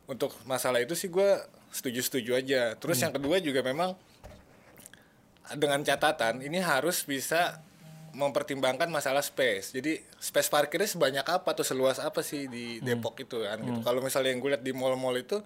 untuk 0.08 0.32
masalah 0.44 0.80
itu 0.80 0.96
sih 0.96 1.08
gue 1.08 1.40
setuju-setuju 1.72 2.32
aja. 2.36 2.62
Terus 2.76 3.00
yang 3.00 3.12
kedua 3.12 3.40
juga 3.40 3.64
memang 3.64 3.96
dengan 5.58 5.82
catatan 5.84 6.44
ini 6.44 6.60
harus 6.60 7.04
bisa 7.04 7.60
mempertimbangkan 8.12 8.92
masalah 8.92 9.24
space. 9.24 9.72
Jadi 9.72 10.04
space 10.20 10.52
parkirnya 10.52 10.88
sebanyak 10.88 11.24
apa 11.24 11.56
atau 11.56 11.64
seluas 11.64 11.98
apa 11.98 12.20
sih 12.20 12.52
di 12.52 12.84
Depok 12.84 13.16
itu 13.24 13.40
kan? 13.44 13.60
Gitu. 13.64 13.80
Kalau 13.84 14.04
misalnya 14.04 14.36
yang 14.36 14.44
gue 14.44 14.52
lihat 14.52 14.64
di 14.64 14.74
mall-mall 14.76 15.16
itu 15.16 15.40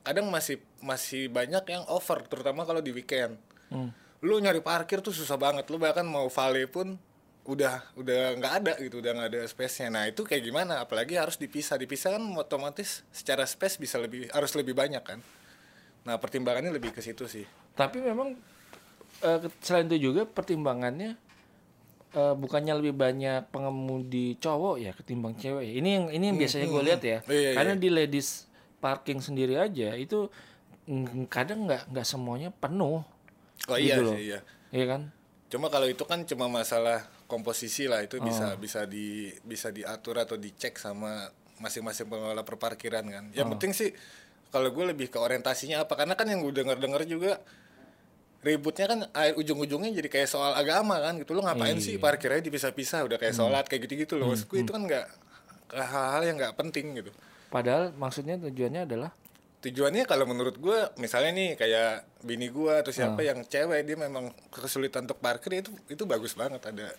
kadang 0.00 0.28
masih 0.32 0.62
masih 0.80 1.28
banyak 1.28 1.64
yang 1.68 1.84
over, 1.92 2.24
terutama 2.24 2.64
kalau 2.64 2.80
di 2.80 2.92
weekend. 2.94 3.36
Lu 4.24 4.40
nyari 4.40 4.64
parkir 4.64 5.04
tuh 5.04 5.12
susah 5.12 5.36
banget. 5.36 5.68
Lu 5.68 5.76
bahkan 5.76 6.08
mau 6.08 6.26
valet 6.32 6.68
pun 6.68 6.96
udah 7.46 7.94
udah 7.94 8.34
nggak 8.42 8.54
ada 8.58 8.72
gitu 8.82 8.98
udah 8.98 9.12
nggak 9.14 9.28
ada 9.30 9.42
space-nya 9.46 9.86
nah 9.86 10.04
itu 10.10 10.26
kayak 10.26 10.42
gimana 10.50 10.82
apalagi 10.82 11.14
harus 11.14 11.38
dipisah 11.38 11.78
dipisah 11.78 12.18
kan 12.18 12.22
otomatis 12.34 13.06
secara 13.14 13.46
space 13.46 13.78
bisa 13.78 14.02
lebih 14.02 14.26
harus 14.34 14.50
lebih 14.58 14.74
banyak 14.74 14.98
kan 14.98 15.22
nah 16.02 16.18
pertimbangannya 16.18 16.74
lebih 16.74 16.90
ke 16.90 16.98
situ 16.98 17.30
sih 17.30 17.46
Tapi 17.76 18.02
memang 18.02 18.34
eh, 19.26 19.38
selain 19.58 19.86
itu 19.86 19.98
juga 20.06 20.22
pertimbangannya 20.24 21.18
eh, 22.12 22.34
bukannya 22.34 22.72
lebih 22.74 22.94
banyak 22.94 23.50
pengemudi 23.50 24.38
cowok 24.38 24.76
ya 24.78 24.92
ketimbang 24.92 25.34
cewek. 25.34 25.64
ya. 25.64 25.72
Ini 25.76 25.88
yang 25.92 26.06
ini 26.08 26.24
yang 26.26 26.38
biasanya 26.38 26.66
gue 26.66 26.82
lihat 26.84 27.02
ya. 27.02 27.18
Iya, 27.22 27.34
iya. 27.42 27.50
Karena 27.52 27.74
di 27.74 27.88
ladies 27.88 28.46
parking 28.78 29.18
sendiri 29.18 29.56
aja 29.56 29.92
itu 29.92 30.30
ng- 30.86 31.26
kadang 31.26 31.66
nggak 31.66 31.90
nggak 31.90 32.06
semuanya 32.06 32.48
penuh 32.52 33.02
Oh 33.66 33.74
iya 33.74 33.96
Gitu 33.96 34.02
loh. 34.02 34.14
sih 34.14 34.22
iya. 34.28 34.40
Iya 34.70 34.86
kan? 34.86 35.02
Cuma 35.46 35.66
kalau 35.66 35.86
itu 35.86 36.04
kan 36.04 36.22
cuma 36.22 36.46
masalah 36.46 37.02
komposisi 37.26 37.84
lah 37.84 38.00
itu 38.00 38.16
Oh. 38.16 38.22
bisa 38.22 38.54
bisa 38.54 38.80
di 38.84 39.28
bisa 39.42 39.68
diatur 39.68 40.16
atau 40.16 40.36
dicek 40.36 40.76
sama 40.76 41.26
masing-masing 41.56 42.06
pengelola 42.06 42.42
perparkiran 42.42 43.02
kan. 43.02 43.24
Yang 43.32 43.46
Oh. 43.46 43.52
penting 43.56 43.72
sih 43.72 43.90
kalau 44.48 44.70
gue 44.70 44.84
lebih 44.86 45.08
ke 45.08 45.18
orientasinya 45.18 45.82
apa 45.82 45.96
karena 45.96 46.14
kan 46.14 46.24
yang 46.24 46.40
gue 46.40 46.54
denger-denger 46.54 47.02
juga 47.04 47.32
ributnya 48.46 48.86
kan 48.86 49.00
air 49.12 49.34
ujung-ujungnya 49.34 49.90
jadi 49.92 50.08
kayak 50.08 50.28
soal 50.28 50.54
agama 50.54 50.96
kan 50.96 51.18
gitu 51.18 51.34
lo 51.34 51.42
ngapain 51.42 51.74
Iya. 51.74 51.82
sih 51.82 51.94
parkirnya 51.98 52.38
dipisah-pisah 52.40 53.02
udah 53.02 53.18
kayak 53.18 53.34
Hmm. 53.34 53.42
sholat 53.44 53.66
kayak 53.66 53.82
gitu-gitu 53.84 54.14
loh 54.14 54.30
gue 54.30 54.38
itu 54.56 54.70
kan 54.70 54.80
nggak 54.80 55.06
hal-hal 55.74 56.22
yang 56.24 56.36
nggak 56.36 56.54
penting 56.54 56.94
gitu 56.94 57.10
Padahal 57.46 57.90
maksudnya 57.92 58.38
tujuannya 58.38 58.86
adalah 58.86 59.10
tujuannya 59.58 60.04
kalau 60.04 60.24
menurut 60.24 60.54
gue 60.56 60.78
misalnya 60.96 61.32
nih 61.32 61.50
kayak 61.54 61.90
bini 62.20 62.46
gue 62.48 62.70
atau 62.70 62.90
siapa 62.90 63.18
Ah. 63.18 63.26
yang 63.28 63.42
cewek 63.42 63.82
dia 63.82 63.96
memang 63.96 64.30
kesulitan 64.48 65.04
untuk 65.04 65.18
parkir 65.18 65.50
itu 65.56 65.74
itu 65.88 66.02
bagus 66.04 66.34
banget 66.34 66.62
ada 66.64 66.94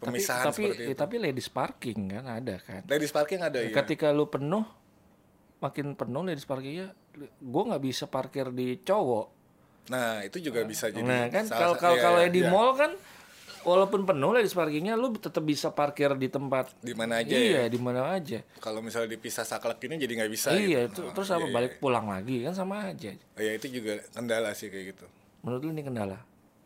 tapi 0.00 0.16
pemisahan 0.16 0.44
tapi 0.46 0.62
seperti 0.64 0.80
eh, 0.80 0.86
itu. 0.86 0.96
tapi 0.96 1.14
ladies 1.18 1.48
parking 1.48 2.00
kan 2.10 2.24
ada 2.26 2.56
kan. 2.58 2.80
Ladies 2.86 3.10
parking 3.10 3.40
ada 3.42 3.58
ya. 3.58 3.68
Ketika 3.74 4.08
lu 4.10 4.24
penuh 4.26 4.64
makin 5.60 5.92
penuh 5.92 6.24
ladies 6.24 6.44
parkingnya 6.44 6.96
gue 7.36 7.62
nggak 7.66 7.82
bisa 7.82 8.04
parkir 8.06 8.48
di 8.48 8.80
cowok. 8.80 9.39
Nah 9.90 10.22
itu 10.22 10.38
juga 10.38 10.62
bisa 10.62 10.86
jadi. 10.86 11.02
nah 11.02 11.26
kan 11.26 11.44
kalau 11.50 11.74
kalau 11.74 11.96
iya, 11.98 12.04
kalau 12.06 12.20
iya, 12.22 12.30
di 12.30 12.40
iya. 12.46 12.50
mall 12.50 12.70
kan 12.78 12.94
walaupun 13.60 14.08
penuh 14.08 14.32
ladies 14.32 14.56
parkingnya 14.56 14.96
lu 14.96 15.12
tetap 15.18 15.44
bisa 15.44 15.68
parkir 15.68 16.08
di 16.16 16.32
tempat 16.32 16.72
di 16.80 16.96
mana 16.96 17.20
aja 17.20 17.34
iya 17.36 17.66
ya. 17.66 17.68
di 17.68 17.76
mana 17.76 18.08
aja. 18.08 18.40
Kalau 18.62 18.80
misalnya 18.80 19.18
dipisah 19.18 19.44
saklek 19.44 19.82
ini 19.84 20.00
jadi 20.00 20.12
nggak 20.24 20.30
bisa. 20.32 20.48
iya 20.54 20.88
gitu. 20.88 21.02
itu 21.04 21.10
Oh, 21.10 21.12
terus 21.12 21.28
iya, 21.28 21.36
apa 21.36 21.46
iya. 21.50 21.54
balik 21.58 21.72
pulang 21.82 22.06
lagi 22.08 22.36
kan 22.46 22.54
sama 22.56 22.88
aja. 22.88 23.12
Oh, 23.36 23.42
ya 23.42 23.52
itu 23.52 23.66
juga 23.68 24.00
kendala 24.14 24.54
sih 24.56 24.72
kayak 24.72 24.96
gitu. 24.96 25.06
Menurut 25.44 25.60
lu 25.66 25.70
ini 25.74 25.82
kendala? 25.84 26.18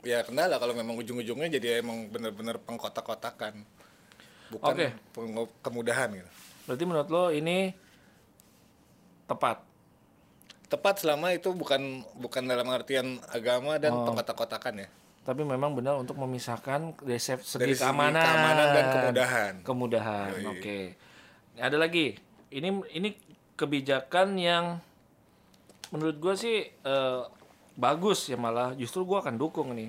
Ya 0.04 0.20
kendala 0.22 0.60
kalau 0.60 0.76
memang 0.76 0.94
ujung-ujungnya 1.00 1.48
jadi 1.58 1.80
emang 1.80 2.12
bener-bener 2.12 2.60
pengkotak-kotakan. 2.60 3.64
Bukan 4.52 4.74
peng- 5.16 5.50
kemudahan 5.64 6.12
gitu. 6.12 6.30
Berarti 6.68 6.84
menurut 6.84 7.08
lo 7.10 7.24
ini 7.32 7.72
tepat. 9.26 9.73
Tepat 10.64 11.00
selama 11.00 11.30
itu 11.30 11.52
bukan 11.52 12.02
bukan 12.16 12.42
dalam 12.44 12.66
artian 12.66 13.21
agama 13.28 13.76
dan 13.76 13.92
Oh. 13.92 14.09
pengkotak-kotakan 14.09 14.80
ya. 14.80 14.88
Tapi 15.23 15.40
memang 15.40 15.73
benar 15.73 15.97
untuk 15.97 16.16
memisahkan 16.16 17.00
dari 17.00 17.16
se- 17.16 17.40
segi, 17.40 17.62
Dari 17.62 17.75
keamanan, 17.75 18.21
keamanan 18.21 18.66
dan 18.71 18.85
kemudahan. 18.90 19.52
Kemudahan, 19.62 20.28
oke. 20.47 20.78
Ada 21.56 21.76
lagi. 21.76 22.16
Ini 22.50 22.68
ini 22.92 23.09
kebijakan 23.54 24.37
yang 24.37 24.64
menurut 25.90 26.16
gue 26.18 26.35
sih 26.35 26.56
eh, 26.66 27.21
bagus 27.75 28.26
ya 28.26 28.37
malah. 28.37 28.73
Justru 28.75 29.04
gue 29.04 29.16
akan 29.16 29.37
dukung 29.37 29.73
nih. 29.73 29.88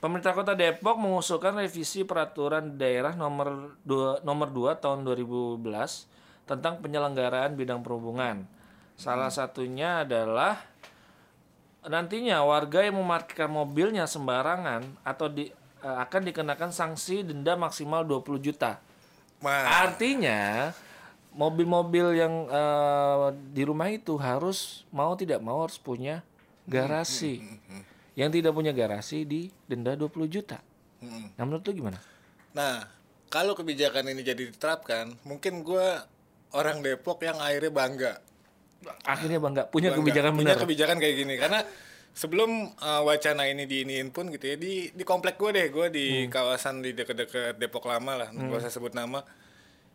Pemerintah 0.00 0.32
Kota 0.32 0.56
Depok 0.56 0.96
mengusulkan 0.96 1.52
revisi 1.54 2.02
peraturan 2.02 2.74
daerah 2.74 3.12
nomor 3.12 3.76
2 3.84 4.24
nomor 4.24 4.48
2 4.48 4.80
tahun 4.80 5.04
2011 5.04 5.60
tentang 6.48 6.80
penyelenggaraan 6.80 7.52
bidang 7.52 7.84
perhubungan. 7.84 8.48
Salah 9.00 9.32
satunya 9.32 10.04
adalah 10.04 10.60
nantinya 11.88 12.44
warga 12.44 12.84
yang 12.84 13.00
memarkirkan 13.00 13.48
mobilnya 13.48 14.04
sembarangan 14.04 15.00
atau 15.00 15.32
di, 15.32 15.48
eh, 15.80 15.96
akan 16.04 16.28
dikenakan 16.28 16.68
sanksi 16.68 17.24
denda 17.24 17.56
maksimal 17.56 18.04
20 18.04 18.36
juta. 18.36 18.76
Nah, 19.40 19.88
Artinya 19.88 20.68
mobil-mobil 21.32 22.20
yang 22.20 22.44
eh, 22.44 23.26
di 23.56 23.64
rumah 23.64 23.88
itu 23.88 24.20
harus 24.20 24.84
mau 24.92 25.16
tidak 25.16 25.40
mau 25.40 25.64
harus 25.64 25.80
punya 25.80 26.20
garasi. 26.68 27.40
Yang 28.12 28.30
tidak 28.44 28.52
punya 28.52 28.76
garasi 28.76 29.24
di 29.24 29.48
denda 29.64 29.96
20 29.96 30.28
juta. 30.28 30.60
Nah, 31.00 31.42
menurut 31.48 31.64
lu 31.64 31.72
gimana? 31.72 31.96
Nah, 32.52 32.84
kalau 33.32 33.56
kebijakan 33.56 34.12
ini 34.12 34.20
jadi 34.20 34.52
diterapkan, 34.52 35.16
mungkin 35.24 35.64
gua 35.64 36.04
orang 36.52 36.84
Depok 36.84 37.24
yang 37.24 37.40
akhirnya 37.40 37.72
bangga. 37.72 38.14
Akhirnya 39.02 39.36
bangga 39.36 39.62
punya 39.66 39.88
Bangga. 39.88 40.00
kebijakan 40.00 40.32
Punya 40.32 40.46
benar. 40.50 40.58
kebijakan 40.58 40.96
kayak 40.96 41.16
gini 41.16 41.34
karena 41.36 41.60
sebelum 42.10 42.50
uh, 42.74 43.02
wacana 43.02 43.44
ini 43.44 43.64
diiniin 43.64 44.08
pun 44.08 44.28
gitu 44.28 44.44
ya 44.44 44.56
di 44.56 44.88
di 44.88 45.04
komplek 45.04 45.36
gue 45.36 45.50
deh 45.50 45.66
gue 45.68 45.86
di 45.88 46.06
Hmm. 46.18 46.30
kawasan 46.30 46.80
di 46.80 46.90
deket-deket 46.90 47.56
Depok 47.56 47.84
lama 47.84 48.16
lah 48.16 48.28
nggak 48.28 48.56
usah 48.58 48.72
sebut 48.72 48.92
nama 48.92 49.22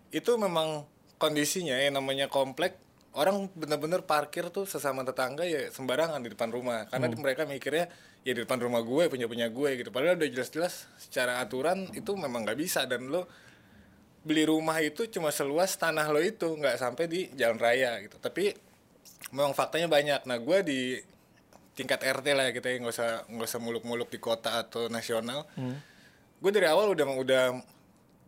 itu 0.09 0.31
memang 0.35 0.85
kondisinya 1.15 1.75
ya 1.75 1.89
namanya 1.89 2.27
komplek 2.27 2.77
orang 3.11 3.47
bener-bener 3.51 3.99
parkir 4.01 4.47
tuh 4.49 4.63
sesama 4.63 5.01
tetangga 5.01 5.43
ya 5.43 5.67
sembarangan 5.69 6.19
di 6.19 6.29
depan 6.29 6.49
rumah 6.49 6.85
karena 6.85 7.07
Hmm. 7.07 7.19
mereka 7.19 7.43
mikirnya 7.43 7.87
ya 8.21 8.31
di 8.31 8.41
depan 8.41 8.59
rumah 8.59 8.79
gue 8.81 9.07
punya 9.07 9.25
punya 9.25 9.47
gue 9.47 9.69
gitu 9.75 9.89
padahal 9.89 10.15
udah 10.15 10.29
jelas-jelas 10.29 10.87
secara 10.97 11.37
aturan 11.37 11.89
itu 11.91 12.11
memang 12.13 12.43
nggak 12.43 12.57
bisa 12.57 12.83
dan 12.83 13.05
lo 13.05 13.27
beli 14.21 14.41
rumah 14.43 14.79
itu 14.79 15.05
cuma 15.07 15.29
seluas 15.29 15.75
tanah 15.75 16.07
lo 16.07 16.17
itu 16.17 16.49
nggak 16.49 16.75
sampai 16.75 17.05
di 17.05 17.29
jalan 17.31 17.55
raya 17.55 17.99
gitu 17.99 18.17
tapi 18.17 18.49
memang 19.31 19.53
faktanya 19.57 19.89
banyak. 19.89 20.21
Nah 20.27 20.37
gue 20.37 20.57
di 20.65 20.79
tingkat 21.75 22.01
RT 22.03 22.27
lah 22.35 22.49
ya 22.49 22.51
kita 22.53 22.67
ya. 22.69 22.77
Nggak 22.81 22.93
usah 22.93 23.09
nggak 23.29 23.47
usah 23.47 23.61
muluk-muluk 23.61 24.09
di 24.11 24.19
kota 24.21 24.61
atau 24.61 24.91
nasional. 24.91 25.47
Gue 26.41 26.51
dari 26.51 26.67
awal 26.69 26.93
udah 26.93 27.05
udah 27.17 27.43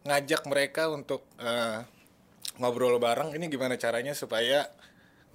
ngajak 0.08 0.48
mereka 0.48 0.90
untuk 0.90 1.28
eh, 1.38 1.84
ngobrol 2.58 2.98
bareng. 2.98 3.36
Ini 3.36 3.46
gimana 3.52 3.76
caranya 3.78 4.18
supaya 4.18 4.66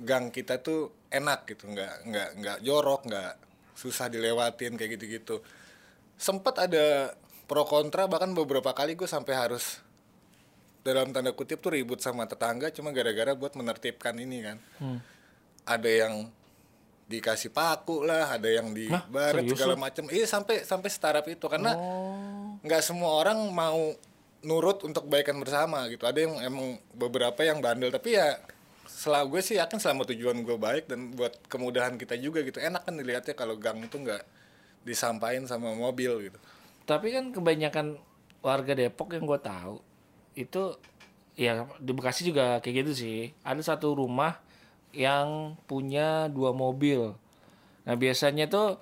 gang 0.01 0.33
kita 0.35 0.59
tuh 0.59 0.91
enak 1.13 1.47
gitu. 1.47 1.71
Nggak 1.71 1.95
nggak 2.09 2.29
nggak 2.41 2.59
jorok 2.65 3.07
nggak 3.07 3.33
susah 3.77 4.09
dilewatin 4.11 4.75
kayak 4.75 4.99
gitu-gitu. 4.99 5.43
Sempet 6.19 6.55
ada 6.59 7.17
pro 7.51 7.69
kontra 7.69 8.09
bahkan 8.09 8.33
beberapa 8.33 8.73
kali 8.73 8.97
gue 8.97 9.05
sampai 9.05 9.35
harus 9.37 9.83
dalam 10.83 11.15
tanda 11.15 11.31
kutip 11.31 11.63
tuh 11.63 11.79
ribut 11.79 12.03
sama 12.03 12.27
tetangga 12.27 12.73
cuma 12.75 12.91
gara-gara 12.91 13.39
buat 13.39 13.55
menertibkan 13.55 14.19
ini 14.19 14.43
kan 14.43 14.59
ada 15.63 15.91
yang 15.91 16.29
dikasih 17.07 17.53
paku 17.53 18.09
lah 18.09 18.41
ada 18.41 18.49
yang 18.49 18.73
di 18.73 18.89
baret 18.89 19.45
serius 19.45 19.59
segala 19.61 19.77
macam 19.77 20.05
iya 20.09 20.25
sampai 20.25 20.65
sampai 20.65 20.89
setaraf 20.89 21.27
itu. 21.29 21.45
Karena 21.47 21.77
Oh. 21.77 22.57
nggak 22.65 22.83
semua 22.83 23.21
orang 23.21 23.39
mau 23.53 23.93
nurut 24.43 24.83
untuk 24.83 25.07
kebaikan 25.07 25.39
bersama 25.39 25.87
gitu. 25.87 26.03
Ada 26.09 26.19
yang 26.27 26.35
emang 26.43 26.81
beberapa 26.97 27.39
yang 27.47 27.63
bandel. 27.63 27.93
Tapi 27.95 28.17
ya 28.17 28.41
selalu 28.89 29.39
gue 29.39 29.43
sih 29.43 29.57
yakin 29.59 29.79
selama 29.79 30.07
tujuan 30.09 30.43
gue 30.43 30.57
baik 30.59 30.91
dan 30.91 31.15
buat 31.15 31.35
kemudahan 31.47 31.99
kita 31.99 32.15
juga 32.19 32.43
gitu 32.43 32.59
enak 32.59 32.87
kan 32.87 32.95
dilihatnya 32.95 33.35
kalau 33.35 33.59
gang 33.59 33.83
itu 33.83 33.99
nggak 33.99 34.23
disampain 34.83 35.43
sama 35.47 35.75
mobil 35.75 36.31
gitu. 36.31 36.39
Tapi 36.87 37.15
kan 37.15 37.31
kebanyakan 37.31 37.99
warga 38.43 38.75
Depok 38.75 39.15
yang 39.15 39.27
gue 39.27 39.39
tahu 39.39 39.79
itu 40.35 40.75
ya 41.39 41.67
di 41.79 41.93
Bekasi 41.95 42.27
juga 42.27 42.59
kayak 42.59 42.83
gitu 42.83 42.93
sih. 42.95 43.19
Ada 43.47 43.77
satu 43.77 43.95
rumah 43.95 44.39
yang 44.93 45.57
punya 45.67 46.29
dua 46.29 46.53
mobil. 46.53 47.17
Nah 47.89 47.95
biasanya 47.97 48.47
tuh 48.47 48.77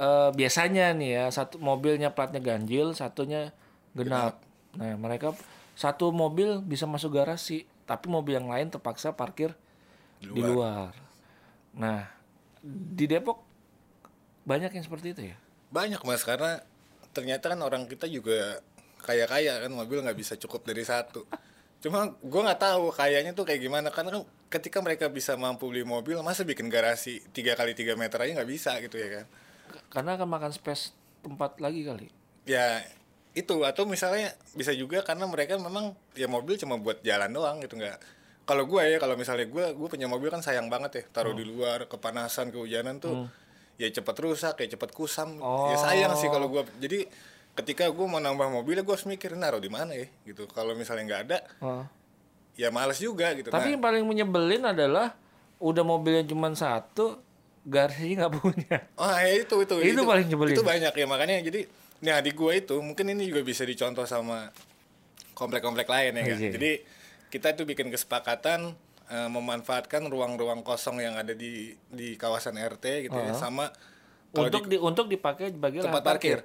eh, 0.00 0.30
biasanya 0.32 0.96
nih 0.96 1.10
ya 1.20 1.24
satu 1.30 1.60
mobilnya 1.60 2.10
platnya 2.12 2.40
ganjil, 2.40 2.96
satunya 2.96 3.52
genap. 3.94 4.40
Nah 4.74 4.96
mereka 4.98 5.36
satu 5.78 6.10
mobil 6.10 6.58
bisa 6.64 6.88
masuk 6.88 7.14
garasi, 7.14 7.68
tapi 7.84 8.08
mobil 8.08 8.40
yang 8.40 8.48
lain 8.50 8.72
terpaksa 8.72 9.12
parkir 9.14 9.54
di 10.18 10.40
luar. 10.40 10.96
Nah 11.76 12.08
di 12.64 13.04
Depok 13.04 13.44
banyak 14.44 14.72
yang 14.72 14.84
seperti 14.84 15.12
itu 15.12 15.22
ya. 15.32 15.36
banyak 15.74 16.00
mas 16.06 16.22
karena 16.22 16.62
ternyata 17.10 17.50
kan 17.50 17.60
orang 17.66 17.90
kita 17.90 18.06
juga 18.06 18.62
kaya 19.02 19.26
kaya 19.26 19.58
kan 19.66 19.72
mobil 19.74 20.00
nggak 20.00 20.14
bisa 20.14 20.38
cukup 20.38 20.64
dari 20.64 20.86
satu 20.86 21.26
cuma 21.84 22.16
gue 22.16 22.40
nggak 22.40 22.64
tahu 22.64 22.88
kayaknya 22.96 23.36
tuh 23.36 23.44
kayak 23.44 23.60
gimana 23.60 23.92
karena 23.92 24.16
kan 24.16 24.24
ketika 24.48 24.80
mereka 24.80 25.12
bisa 25.12 25.36
mampu 25.36 25.68
beli 25.68 25.84
mobil 25.84 26.16
masa 26.24 26.40
bikin 26.40 26.72
garasi 26.72 27.20
tiga 27.36 27.52
kali 27.52 27.76
tiga 27.76 27.92
meter 27.92 28.16
aja 28.24 28.40
nggak 28.40 28.48
bisa 28.48 28.72
gitu 28.80 28.96
ya 28.96 29.20
kan? 29.20 29.26
Karena 29.92 30.16
akan 30.16 30.28
makan 30.32 30.52
space 30.56 30.96
tempat 31.20 31.60
lagi 31.60 31.84
kali. 31.84 32.08
ya 32.48 32.80
itu. 33.36 33.66
Atau 33.68 33.84
misalnya 33.84 34.32
bisa 34.56 34.72
juga 34.72 35.04
karena 35.04 35.28
mereka 35.28 35.60
memang 35.60 35.92
ya 36.16 36.24
mobil 36.24 36.56
cuma 36.56 36.80
buat 36.80 37.04
jalan 37.04 37.28
doang 37.36 37.60
gitu 37.60 37.76
nggak. 37.76 38.00
Kalau 38.48 38.64
gue 38.64 38.80
ya 38.80 38.96
kalau 38.96 39.20
misalnya 39.20 39.44
gue 39.44 39.64
gue 39.76 39.88
punya 39.92 40.08
mobil 40.08 40.32
kan 40.32 40.40
sayang 40.40 40.72
banget 40.72 40.90
ya 41.00 41.04
taruh 41.12 41.36
di 41.36 41.44
luar 41.44 41.84
kepanasan 41.84 42.48
kehujanan 42.48 42.96
tuh 42.96 43.28
ya 43.76 43.92
cepet 43.92 44.16
rusak 44.24 44.56
ya 44.64 44.72
cepet 44.72 44.90
kusam. 44.94 45.36
Ya 45.68 45.76
sayang 45.76 46.16
sih 46.16 46.32
kalau 46.32 46.48
gue 46.48 46.62
jadi 46.80 47.10
ketika 47.54 47.86
gue 47.86 48.06
mau 48.06 48.18
nambah 48.18 48.50
mobil 48.50 48.82
gue 48.82 48.94
harus 48.94 49.06
mikir 49.06 49.38
naruh 49.38 49.62
di 49.62 49.70
mana 49.70 49.94
ya 49.94 50.10
gitu 50.26 50.50
kalau 50.50 50.74
misalnya 50.74 51.02
nggak 51.06 51.22
ada 51.30 51.38
Oh. 51.62 51.86
ya 52.58 52.70
males 52.74 52.98
juga 52.98 53.30
gitu 53.34 53.50
Tapi 53.50 53.70
nah, 53.70 53.72
yang 53.78 53.82
paling 53.82 54.04
menyebelin 54.06 54.62
adalah 54.66 55.14
udah 55.62 55.84
mobilnya 55.86 56.26
cuma 56.26 56.50
satu, 56.52 57.22
garasi 57.64 58.18
nggak 58.18 58.32
punya. 58.36 58.76
Oh 58.98 59.06
ya 59.06 59.38
itu 59.38 59.54
itu 59.62 59.74
Itu 59.80 60.02
paling 60.02 60.26
nyebelin. 60.28 60.54
Itu 60.54 60.62
banyak 60.66 60.92
ya 60.92 61.06
makanya 61.06 61.34
jadi 61.46 61.60
nah 62.04 62.20
di 62.20 62.34
gua 62.36 62.52
itu 62.52 62.76
mungkin 62.82 63.14
ini 63.14 63.30
juga 63.30 63.40
bisa 63.40 63.62
dicontoh 63.64 64.04
sama 64.04 64.50
komplek-komplek 65.32 65.86
lain 65.88 66.14
ya 66.14 66.22
kan. 66.26 66.38
Jadi 66.38 66.70
kita 67.30 67.54
tuh 67.54 67.66
bikin 67.66 67.90
kesepakatan 67.90 68.74
eh, 69.08 69.28
memanfaatkan 69.30 70.06
ruang-ruang 70.06 70.62
kosong 70.62 71.02
yang 71.02 71.14
ada 71.18 71.34
di 71.34 71.74
di 71.90 72.14
kawasan 72.14 72.58
RT 72.58 73.08
gitu 73.10 73.18
ya 73.18 73.34
sama 73.34 73.70
kalau 74.34 74.50
Untuk 74.50 74.64
di, 74.66 74.76
untuk 74.78 75.06
dipakai 75.06 75.54
sebagai 75.54 75.86
tempat 75.86 76.02
lahan 76.02 76.10
parkir. 76.18 76.38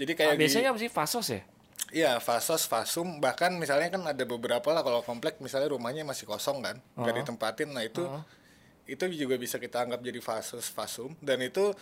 Jadi 0.00 0.12
kayak 0.16 0.32
Ah, 0.32 0.36
di 0.36 0.42
biasanya 0.48 0.68
apa 0.72 0.78
sih 0.80 0.88
fasos 0.90 1.26
ya? 1.28 1.42
Iya, 1.90 2.22
Fasos, 2.22 2.70
Fasum, 2.70 3.18
bahkan 3.18 3.50
misalnya 3.58 3.90
kan 3.90 3.98
ada 4.06 4.22
beberapa 4.22 4.70
lah 4.70 4.86
kalau 4.86 5.02
komplek 5.02 5.42
misalnya 5.42 5.74
rumahnya 5.74 6.06
masih 6.06 6.22
kosong 6.22 6.62
kan, 6.62 6.78
nggak 6.94 7.26
ditempatin, 7.26 7.66
nah 7.74 7.82
itu 7.82 8.06
itu 8.86 9.02
juga 9.18 9.34
bisa 9.34 9.58
kita 9.58 9.82
anggap 9.82 9.98
jadi 9.98 10.22
Fasos, 10.22 10.70
Fasum, 10.70 11.18
dan 11.18 11.42
itu 11.42 11.74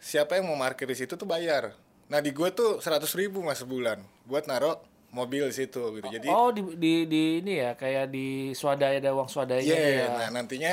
siapa 0.00 0.40
yang 0.40 0.48
mau 0.48 0.56
parkir 0.56 0.88
di 0.88 0.96
situ 0.96 1.20
tuh 1.20 1.28
bayar. 1.28 1.76
Nah 2.08 2.24
di 2.24 2.32
gue 2.32 2.48
tuh 2.50 2.80
seratus 2.80 3.12
ribu 3.12 3.44
mas 3.44 3.60
sebulan 3.60 4.00
buat 4.24 4.48
naruh 4.48 4.80
mobil 5.12 5.52
di 5.52 5.54
situ 5.54 6.00
gitu. 6.00 6.06
Jadi 6.08 6.26
oh 6.32 6.48
di, 6.48 6.64
di 6.80 7.04
di 7.04 7.22
ini 7.44 7.60
ya 7.60 7.76
kayak 7.76 8.08
di 8.08 8.56
swadaya 8.56 8.98
ada 8.98 9.12
uang 9.12 9.28
swadayanya 9.28 9.68
Iya, 9.68 9.76
itu 9.76 9.92
ya. 10.00 10.06
nah 10.16 10.28
nantinya 10.32 10.72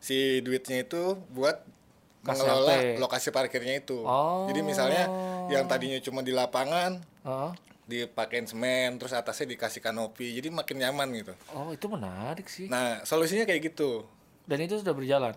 si 0.00 0.40
duitnya 0.40 0.88
itu 0.88 1.20
buat 1.30 1.60
mengelola 2.24 2.74
lokasi 2.96 3.28
parkirnya 3.30 3.74
itu. 3.76 4.00
Oh. 4.00 4.44
Jadi 4.44 4.60
misalnya 4.60 5.04
yang 5.46 5.64
tadinya 5.64 6.00
cuma 6.00 6.20
di 6.20 6.30
lapangan 6.30 6.98
Oh. 7.22 7.52
dipakein 7.84 8.44
semen 8.44 8.96
terus 8.96 9.12
atasnya 9.12 9.44
dikasih 9.50 9.78
kanopi 9.78 10.32
jadi 10.32 10.48
makin 10.48 10.76
nyaman 10.78 11.08
gitu 11.14 11.36
Oh, 11.50 11.68
itu 11.68 11.84
menarik 11.84 12.44
sih. 12.46 12.64
nah 12.66 13.00
solusinya 13.02 13.44
kayak 13.44 13.60
gitu 13.66 14.08
Dan 14.42 14.60
itu 14.62 14.76
sudah 14.76 14.92
berjalan. 14.92 15.36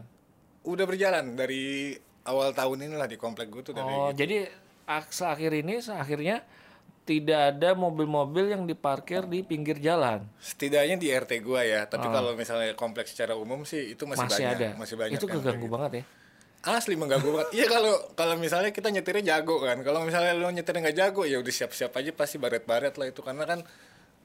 udah 0.63 0.83
berjalan 0.83 1.35
dari 1.35 1.91
awal 2.23 2.51
tahun 2.51 2.83
inilah 2.85 3.03
di 3.05 3.15
komplek 3.15 3.47
gue 3.47 3.61
tuh 3.61 3.73
dari 3.73 3.87
Oh, 3.89 4.11
jadi 4.11 4.47
ak- 4.85 5.11
seakhir 5.11 5.51
ini 5.57 5.79
akhirnya 5.81 6.43
tidak 7.03 7.39
ada 7.53 7.71
mobil-mobil 7.73 8.47
yang 8.49 8.63
diparkir 8.63 9.23
di 9.23 9.39
pinggir 9.41 9.75
jalan. 9.77 10.27
setidaknya 10.37 10.95
di 10.95 11.07
RT 11.09 11.39
gua 11.39 11.63
ya 11.63 11.83
tapi 11.83 12.03
kalau 12.05 12.31
misalnya 12.33 12.71
kompleks 12.73 13.11
secara 13.11 13.31
umum 13.33 13.63
sih 13.63 13.91
itu 13.91 14.03
masih, 14.03 14.19
Oh. 14.19 14.25
Masih, 14.25 14.43
banyak 14.45 14.55
ada. 14.57 14.69
masih 14.77 14.95
banyak 14.97 15.15
itu 15.15 15.23
keganggu 15.25 15.51
kayak 15.61 15.71
banget 15.73 15.91
ya. 15.93 16.03
Asli 16.75 16.99
mengganggu 16.99 17.29
banget 17.31 17.49
iya 17.55 17.65
kalau 17.71 17.95
kalau 18.17 18.35
misalnya 18.35 18.75
kita 18.75 18.91
nyetirnya 18.91 19.37
jago 19.37 19.61
kan. 19.63 19.79
Kalau 19.85 20.03
misalnya 20.03 20.33
lo 20.35 20.49
nyetirnya 20.51 20.89
nggak 20.89 20.97
jago 20.97 21.23
ya 21.23 21.37
udah 21.39 21.53
siap-siap 21.53 21.91
aja 21.95 22.11
pasti 22.11 22.35
baret-baret 22.41 22.93
lah 22.97 23.07
itu. 23.07 23.21
Karena 23.23 23.43
kan 23.47 23.59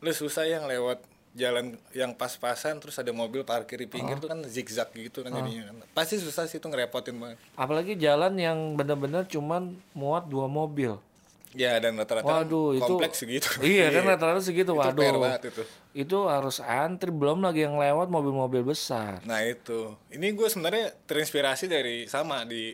lo 0.02 0.12
susah 0.12 0.48
yang 0.48 0.66
lewat 0.66 1.05
jalan 1.33 1.81
yang 1.96 2.12
pas-pasan 2.12 2.76
terus 2.76 3.00
ada 3.00 3.09
mobil 3.09 3.40
parkir 3.40 3.81
di 3.81 3.88
pinggir 3.88 4.20
tuh 4.20 4.28
kan 4.28 4.44
zigzag 4.44 4.92
gitu 4.92 5.24
kan 5.24 5.33
jadinya 5.33 5.72
kan. 5.72 5.76
pasti 5.96 6.20
susah 6.20 6.44
sih 6.44 6.61
itu 6.61 6.68
ngerepotin 6.68 7.16
banget. 7.16 7.38
Apalagi 7.57 7.96
jalan 7.96 8.37
yang 8.37 8.76
benar-benar 8.76 9.24
cuman 9.24 9.72
muat 9.96 10.28
dua 10.28 10.44
mobil. 10.44 11.00
Ya 11.52 11.76
dan 11.76 12.00
rata-rata 12.00 12.24
kan 12.24 12.48
Waduh, 12.48 12.72
itu 12.72 12.82
kompleks 12.82 13.20
segitu. 13.20 13.48
Iya 13.60 13.92
kan 13.92 14.08
rata-rata 14.08 14.40
segitu. 14.40 14.72
Itu 14.72 14.80
Waduh. 14.80 15.20
banget 15.20 15.42
itu. 15.52 15.62
Itu 15.92 16.18
harus 16.24 16.58
antri 16.58 17.12
belum 17.12 17.44
lagi 17.44 17.62
yang 17.62 17.76
lewat 17.76 18.08
mobil-mobil 18.08 18.64
besar. 18.64 19.20
Nah 19.22 19.44
itu, 19.44 19.92
ini 20.08 20.32
gue 20.32 20.48
sebenarnya 20.48 20.96
terinspirasi 21.04 21.68
dari 21.68 22.08
sama 22.08 22.42
di 22.42 22.72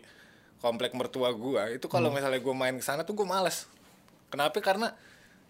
komplek 0.58 0.94
mertua 0.94 1.30
gue. 1.30 1.74
Itu 1.74 1.86
kalau 1.86 2.10
Hmm. 2.10 2.18
misalnya 2.18 2.38
gue 2.38 2.54
main 2.54 2.74
ke 2.74 2.82
sana 2.82 3.02
tuh 3.02 3.14
gue 3.14 3.24
males. 3.24 3.66
Kenapa? 4.28 4.54
Karena 4.58 4.94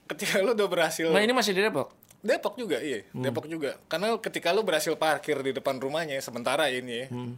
ketika 0.07 0.41
lu 0.41 0.53
udah 0.53 0.69
berhasil 0.69 1.09
Nah, 1.09 1.21
ini 1.21 1.33
masih 1.33 1.53
di 1.53 1.61
Depok. 1.61 1.93
Depok 2.19 2.57
juga, 2.57 2.81
iya. 2.81 3.05
Hmm. 3.13 3.23
Depok 3.23 3.45
juga. 3.45 3.77
Karena 3.87 4.17
ketika 4.17 4.51
lu 4.51 4.65
berhasil 4.65 4.97
parkir 4.97 5.37
di 5.39 5.53
depan 5.53 5.77
rumahnya 5.77 6.17
sementara 6.19 6.67
ini 6.67 7.05
Hmm. 7.07 7.37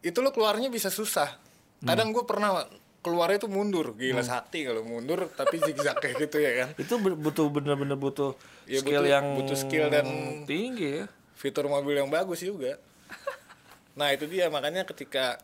itu 0.00 0.18
lu 0.18 0.28
keluarnya 0.28 0.66
bisa 0.66 0.88
susah. 0.88 1.38
Kadang 1.78 2.10
gue 2.10 2.22
pernah 2.22 2.66
keluarnya 2.98 3.38
itu 3.38 3.48
mundur, 3.48 3.94
gila 3.94 4.20
sakti 4.22 4.62
kalau 4.62 4.82
mundur 4.82 5.30
tapi 5.30 5.58
zigzag 5.58 5.96
kayak 5.96 6.18
gitu 6.20 6.38
ya 6.38 6.52
kan. 6.58 6.68
Itu 6.82 6.98
butuh 6.98 7.46
bener-bener 7.48 7.94
butuh 7.94 8.34
Ya, 8.64 8.78
skill 8.78 9.00
butuh- 9.00 9.08
yang 9.08 9.24
butuh 9.34 9.56
skill 9.56 9.86
dan 9.88 10.06
tinggi 10.44 11.00
ya. 11.00 11.04
fitur 11.32 11.66
mobil 11.66 11.94
yang 11.94 12.08
bagus 12.08 12.42
juga. 12.42 12.76
Nah 13.94 14.10
itu 14.10 14.26
dia 14.26 14.46
makanya 14.46 14.82
ketika 14.84 15.42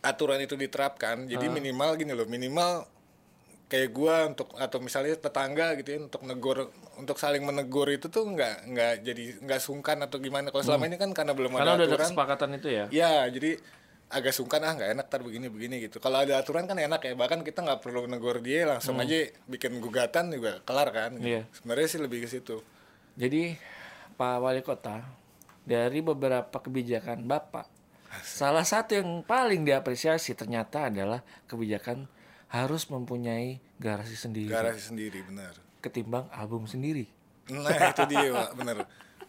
aturan 0.00 0.38
itu 0.38 0.54
diterapkan, 0.54 1.26
jadi 1.26 1.46
minimal 1.48 1.96
gini 1.96 2.12
loh, 2.12 2.22
minimal 2.24 2.86
kayak 3.66 3.90
gua 3.90 4.30
untuk 4.30 4.54
atau 4.54 4.78
misalnya 4.78 5.18
tetangga 5.18 5.74
gitu 5.74 5.88
ya 5.90 5.98
untuk 6.00 6.22
negor 6.22 6.70
untuk 6.94 7.18
saling 7.18 7.42
menegur 7.42 7.90
itu 7.90 8.06
tuh 8.06 8.22
nggak 8.24 8.56
nggak 8.64 8.92
jadi 9.02 9.24
nggak 9.42 9.58
sungkan 9.58 9.98
atau 9.98 10.22
gimana 10.22 10.54
kalau 10.54 10.62
selama 10.62 10.86
ini 10.86 10.94
kan 10.94 11.10
karena 11.10 11.34
belum 11.34 11.50
Karena 11.50 11.74
ada 11.74 11.74
udah 11.74 11.82
ada 11.82 11.90
aturan 11.90 12.06
kesepakatan 12.06 12.50
itu 12.54 12.68
ya. 12.70 12.84
ya 12.88 13.12
jadi 13.26 13.58
agak 14.06 14.30
sungkan 14.30 14.62
ah 14.62 14.72
nggak 14.78 14.90
enak 14.94 15.06
tar 15.10 15.20
begini 15.26 15.50
begini 15.50 15.82
gitu 15.82 15.98
kalau 15.98 16.22
ada 16.22 16.38
aturan 16.38 16.64
kan 16.70 16.78
enak 16.78 17.02
ya 17.02 17.12
bahkan 17.18 17.42
kita 17.42 17.62
nggak 17.66 17.82
perlu 17.82 18.06
negor 18.06 18.38
dia 18.38 18.62
langsung 18.62 19.02
aja 19.02 19.26
bikin 19.50 19.82
gugatan 19.82 20.30
juga 20.30 20.62
kelar 20.62 20.94
kan 20.94 21.18
gitu. 21.18 21.26
Iya. 21.26 21.42
sebenarnya 21.50 21.86
sih 21.90 22.00
lebih 22.00 22.22
ke 22.22 22.28
situ 22.30 22.62
Jadi 23.16 23.56
Pak 24.14 24.36
Wali 24.44 24.60
Kota 24.60 25.02
dari 25.66 26.04
beberapa 26.04 26.54
kebijakan 26.62 27.26
Bapak 27.26 27.66
salah 28.22 28.62
satu 28.62 28.94
yang 28.94 29.26
paling 29.26 29.66
diapresiasi 29.66 30.38
ternyata 30.38 30.86
adalah 30.92 31.24
kebijakan 31.50 32.06
harus 32.52 32.86
mempunyai 32.86 33.58
garasi 33.82 34.14
sendiri 34.14 34.52
garasi 34.54 34.94
sendiri 34.94 35.26
benar 35.26 35.66
ketimbang 35.86 36.26
album 36.34 36.66
sendiri. 36.66 37.06
Nah 37.46 37.94
itu 37.94 38.02
dia 38.10 38.34
pak, 38.34 38.50
bener. 38.58 38.76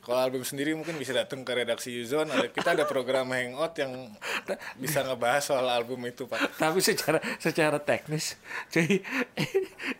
Kalau 0.08 0.24
album 0.24 0.48
sendiri 0.48 0.72
mungkin 0.72 0.96
bisa 0.96 1.12
datang 1.12 1.44
ke 1.44 1.52
redaksi 1.52 1.92
Yuzon. 1.92 2.32
Ada 2.32 2.48
kita 2.48 2.80
ada 2.80 2.88
program 2.88 3.28
hangout 3.36 3.76
yang 3.76 4.08
bisa 4.80 5.04
ngebahas 5.04 5.44
soal 5.44 5.68
album 5.68 6.00
itu 6.08 6.24
pak. 6.24 6.56
Tapi 6.56 6.80
secara 6.80 7.20
secara 7.44 7.76
teknis, 7.84 8.40
jadi 8.72 9.04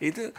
itu 0.00 0.32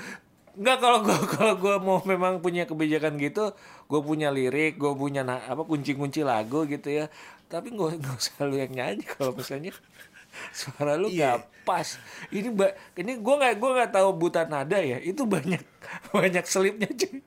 nggak 0.57 0.77
kalau 0.81 1.05
gua 1.05 1.21
kalau 1.29 1.53
gua 1.61 1.75
mau 1.77 2.01
memang 2.01 2.41
punya 2.41 2.65
kebijakan 2.65 3.21
gitu, 3.21 3.53
gue 3.85 4.01
punya 4.01 4.33
lirik, 4.33 4.81
gue 4.81 4.89
punya 4.97 5.21
apa 5.21 5.61
kunci-kunci 5.61 6.25
lagu 6.25 6.65
gitu 6.65 6.89
ya. 6.89 7.05
Tapi 7.45 7.69
nggak 7.69 8.01
nggak 8.01 8.15
usah 8.17 8.49
yang 8.49 8.73
nyanyi 8.73 9.05
kalau 9.05 9.37
misalnya 9.37 9.69
suara 10.51 10.93
lu 10.93 11.09
nggak 11.09 11.37
pas. 11.61 11.97
Ini 12.29 12.49
ba- 12.49 12.73
ini 12.93 13.15
gue 13.15 13.35
nggak 13.35 13.53
gua 13.55 13.71
nggak 13.75 13.91
tahu 13.91 14.09
buta 14.15 14.45
nada 14.45 14.77
ya. 14.77 14.97
Itu 14.97 15.23
banyak 15.23 15.61
banyak 16.15 16.43
selipnya 16.43 16.87
cuy. 16.87 17.21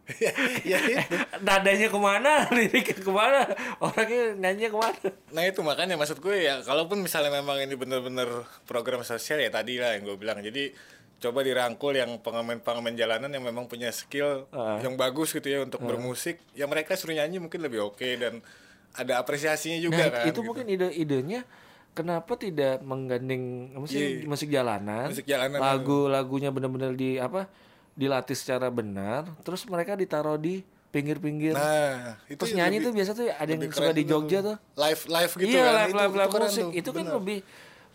ya 0.62 0.78
itu. 0.78 1.16
Nadanya 1.46 1.86
ke 1.86 1.98
mana, 1.98 2.32
liriknya 2.56 2.96
ke 2.96 3.12
mana, 3.12 3.40
orangnya 3.78 4.22
nyanyi 4.36 4.66
ke 4.66 4.76
mana. 4.76 5.08
Nah 5.30 5.42
itu 5.42 5.60
makanya 5.60 5.94
maksud 5.94 6.18
gue 6.18 6.36
ya, 6.42 6.60
kalaupun 6.60 6.98
misalnya 6.98 7.30
memang 7.32 7.58
ini 7.58 7.74
bener-bener 7.74 8.28
program 8.62 9.02
sosial 9.02 9.38
ya 9.38 9.48
tadi 9.48 9.76
lah 9.76 9.94
yang 9.94 10.04
gue 10.04 10.16
bilang. 10.16 10.38
Jadi 10.38 10.70
coba 11.18 11.38
dirangkul 11.40 11.94
yang 11.94 12.18
pengamen-pengamen 12.18 12.92
jalanan 12.92 13.30
yang 13.30 13.44
memang 13.44 13.64
punya 13.64 13.90
skill 13.90 14.50
yang 14.82 14.96
bagus 14.96 15.30
gitu 15.30 15.46
ya 15.46 15.62
untuk 15.62 15.78
bermusik. 15.80 16.42
Ya 16.52 16.66
mereka 16.66 16.94
suruh 16.94 17.14
nyanyi 17.14 17.38
mungkin 17.38 17.62
lebih 17.62 17.78
oke 17.84 18.08
dan 18.16 18.42
ada 18.92 19.16
apresiasinya 19.16 19.78
juga 19.78 20.02
Nah, 20.02 20.10
kan. 20.12 20.24
itu 20.26 20.34
gitu. 20.34 20.40
mungkin 20.42 20.66
ide-idenya 20.66 21.46
kenapa 21.92 22.36
tidak 22.36 22.80
menggandeng 22.80 23.68
sih 23.84 24.24
Iya. 24.24 24.28
musik 24.28 24.48
jalanan, 24.48 25.12
Musik 25.12 25.28
jalanan. 25.28 25.60
lagu-lagunya 25.60 26.48
benar-benar 26.48 26.96
di 26.96 27.16
apa 27.16 27.48
dilatih 27.92 28.32
secara 28.32 28.72
benar, 28.72 29.28
terus 29.44 29.68
mereka 29.68 29.92
ditaruh 29.92 30.40
di 30.40 30.64
pinggir-pinggir. 30.88 31.52
Nah 31.56 32.16
itu 32.28 32.40
terus 32.40 32.56
nyanyi 32.56 32.80
tuh 32.80 32.92
biasa 32.92 33.10
tuh 33.12 33.28
ada 33.28 33.48
yang 33.48 33.60
lebih 33.64 33.76
suka 33.76 33.92
di 33.92 34.04
Jogja 34.04 34.38
tuh. 34.40 34.56
Live 34.76 35.02
live 35.08 35.32
gitu 35.36 35.52
iya, 35.52 35.64
kan. 35.64 35.72
live, 35.72 35.88
itu, 35.88 35.96
live, 35.96 36.14
live 36.16 36.32
musik 36.32 36.64
tuh, 36.64 36.72
itu 36.72 36.90
kan 36.92 37.04
bener. 37.04 37.16
lebih 37.20 37.38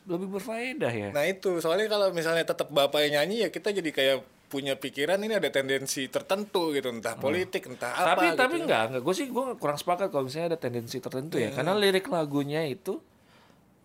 lebih 0.08 0.28
berfaedah 0.40 0.94
ya. 0.94 1.10
Nah 1.14 1.24
itu 1.26 1.50
soalnya 1.60 1.86
kalau 1.90 2.10
misalnya 2.14 2.46
tetap 2.46 2.70
bapak 2.70 3.06
yang 3.10 3.22
nyanyi 3.22 3.46
ya 3.46 3.50
kita 3.50 3.74
jadi 3.74 3.90
kayak 3.90 4.18
punya 4.48 4.80
pikiran 4.80 5.20
ini 5.20 5.36
ada 5.36 5.52
tendensi 5.52 6.08
tertentu 6.08 6.72
gitu 6.72 6.88
entah 6.88 7.20
politik 7.20 7.68
entah 7.68 7.92
apa 7.92 8.16
tapi 8.16 8.26
gitu. 8.32 8.40
tapi 8.40 8.56
enggak, 8.64 8.84
enggak. 8.88 9.02
Gue 9.04 9.16
sih 9.18 9.28
gue 9.28 9.46
kurang 9.60 9.76
sepakat 9.76 10.08
kalau 10.08 10.24
misalnya 10.24 10.56
ada 10.56 10.60
tendensi 10.60 11.04
tertentu 11.04 11.36
Iya. 11.36 11.52
ya, 11.52 11.60
karena 11.60 11.76
lirik 11.76 12.08
lagunya 12.08 12.64
itu 12.64 13.04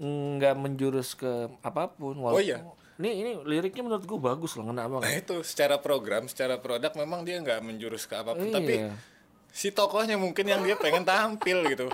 nggak 0.02 0.54
menjurus 0.58 1.14
ke 1.14 1.30
apa 1.62 1.86
pun. 1.94 2.18
Walaupun, 2.18 2.38
Oh, 2.38 2.42
iya. 2.42 2.58
Ini 2.98 3.08
ini 3.08 3.30
liriknya 3.46 3.82
menurut 3.86 4.04
gue 4.04 4.18
bagus 4.20 4.52
loh, 4.58 4.68
banget. 4.68 5.00
Nah 5.00 5.14
itu 5.14 5.36
secara 5.46 5.80
program, 5.80 6.28
secara 6.28 6.60
produk 6.60 6.92
memang 6.98 7.24
dia 7.24 7.40
nggak 7.40 7.62
menjurus 7.64 8.04
ke 8.06 8.14
apa 8.18 8.36
pun, 8.36 8.46
Iya. 8.46 8.54
tapi 8.58 8.74
si 9.48 9.72
tokohnya 9.72 10.20
mungkin 10.20 10.44
yang 10.44 10.60
dia 10.62 10.76
pengen 10.76 11.02
tampil 11.02 11.64
gitu, 11.66 11.88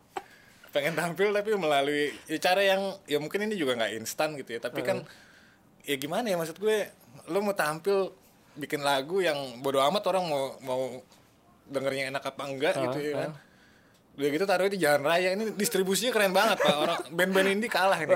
pengen 0.74 0.96
tampil 0.96 1.30
tapi 1.30 1.54
melalui 1.54 2.10
ya 2.26 2.38
cara 2.40 2.64
yang 2.64 2.98
ya 3.04 3.20
mungkin 3.20 3.46
ini 3.46 3.54
juga 3.54 3.78
nggak 3.78 3.92
instan 4.00 4.34
gitu 4.34 4.58
ya, 4.58 4.60
tapi 4.64 4.80
kan 4.82 5.04
ya 5.84 5.94
gimana 6.00 6.26
ya 6.26 6.40
maksud 6.40 6.56
gue, 6.58 6.88
lo 7.30 7.38
mau 7.44 7.54
tampil 7.54 8.10
bikin 8.56 8.80
lagu 8.82 9.20
yang 9.20 9.60
bodo 9.60 9.78
amat 9.82 10.02
orang 10.08 10.24
mau 10.24 10.44
mau 10.64 10.82
dengernya 11.68 12.10
enak 12.10 12.22
apa 12.22 12.42
enggak 12.48 12.74
gitu 12.80 12.98
ya 13.02 13.12
kan. 13.28 13.30
Udah 14.14 14.30
gitu 14.30 14.46
taruh 14.46 14.70
di 14.70 14.78
jalan 14.78 15.02
raya 15.02 15.34
ini 15.34 15.50
distribusinya 15.58 16.14
keren 16.14 16.30
banget 16.30 16.62
pak 16.62 16.70
orang 16.70 16.98
band-band 17.10 17.48
indie 17.50 17.66
kalah 17.66 17.98
ini. 17.98 18.14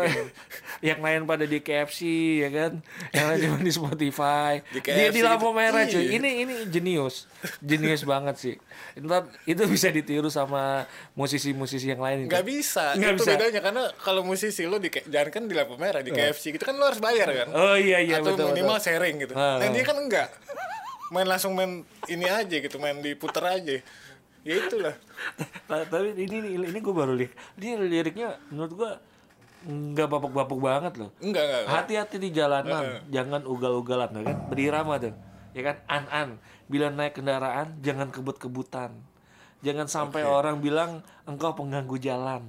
yang 0.79 1.03
lain 1.03 1.27
pada 1.27 1.43
di 1.43 1.59
KFC 1.59 2.01
ya 2.47 2.49
kan 2.55 2.73
yang 3.11 3.27
lain 3.27 3.39
cuma 3.43 3.59
di 3.59 3.73
Spotify 3.75 4.53
Di 4.71 4.79
di, 4.79 4.87
KFC 4.87 5.11
di 5.11 5.21
lampu 5.27 5.51
gitu. 5.51 5.59
merah 5.59 5.83
cuy 5.91 5.99
Iya. 5.99 6.11
ini 6.23 6.31
ini 6.47 6.55
jenius 6.71 7.27
jenius 7.59 8.07
banget 8.07 8.39
sih 8.39 8.55
Ntar 8.95 9.27
itu 9.43 9.63
bisa 9.67 9.91
ditiru 9.91 10.31
sama 10.31 10.87
musisi-musisi 11.15 11.87
yang 11.87 11.99
lain 11.99 12.27
itu. 12.27 12.31
Nggak 12.31 12.47
bisa, 12.47 12.95
Nggak 12.95 13.13
itu 13.15 13.23
bisa. 13.23 13.31
bedanya 13.35 13.61
karena 13.63 13.83
kalau 13.99 14.23
musisi 14.23 14.63
lo 14.67 14.79
di 14.79 14.91
jangan 14.91 15.29
kan 15.31 15.43
di 15.47 15.55
lampu 15.55 15.75
merah 15.79 16.03
di 16.03 16.11
KFC 16.11 16.55
gitu 16.55 16.63
kan 16.63 16.79
lo 16.79 16.87
harus 16.87 17.03
bayar 17.03 17.27
kan. 17.27 17.49
oh 17.55 17.75
iya 17.75 17.99
iya 17.99 18.23
Atau 18.23 18.39
betul, 18.39 18.55
minimal 18.55 18.79
betul. 18.79 18.87
sharing 18.87 19.15
gitu. 19.23 19.35
Ah, 19.35 19.59
nah 19.59 19.67
ah. 19.67 19.71
dia 19.71 19.83
kan 19.83 19.99
enggak. 19.99 20.29
Main 21.09 21.25
langsung 21.25 21.57
main 21.57 21.83
ini 22.07 22.27
aja 22.29 22.53
gitu, 22.53 22.77
main 22.77 22.99
diputer 23.01 23.41
aja. 23.41 23.81
Ya 24.49 24.57
itulah 24.57 24.95
Ta- 25.69 25.85
Tapi 25.85 26.17
ini 26.17 26.25
ini, 26.49 26.65
ini 26.65 26.79
gue 26.79 26.95
baru 26.95 27.13
lihat. 27.13 27.29
Ini 27.55 27.77
liriknya 27.79 28.41
menurut 28.49 28.73
gue 28.73 28.91
nggak 29.69 30.09
bapuk-bapuk 30.09 30.57
banget 30.59 30.97
loh. 30.97 31.11
enggak 31.19 31.43
enggak 31.43 31.61
enggak. 31.61 31.75
Hati-hati 31.75 32.17
di 32.17 32.31
jalanan, 32.31 33.05
jangan 33.09 33.45
ugal-ugalan 33.45 34.09
kan? 34.17 34.37
Berirama 34.49 34.97
tuh. 34.97 35.13
Ya 35.53 35.63
kan? 35.63 35.77
An-an. 35.87 36.29
Bila 36.65 36.89
naik 36.89 37.15
kendaraan 37.15 37.77
jangan 37.79 38.09
kebut-kebutan. 38.09 38.97
Jangan 39.59 39.85
sampai 39.85 40.23
orang 40.23 40.59
bilang 40.59 40.91
engkau 41.25 41.53
pengganggu 41.53 41.99
jalan. 41.99 42.47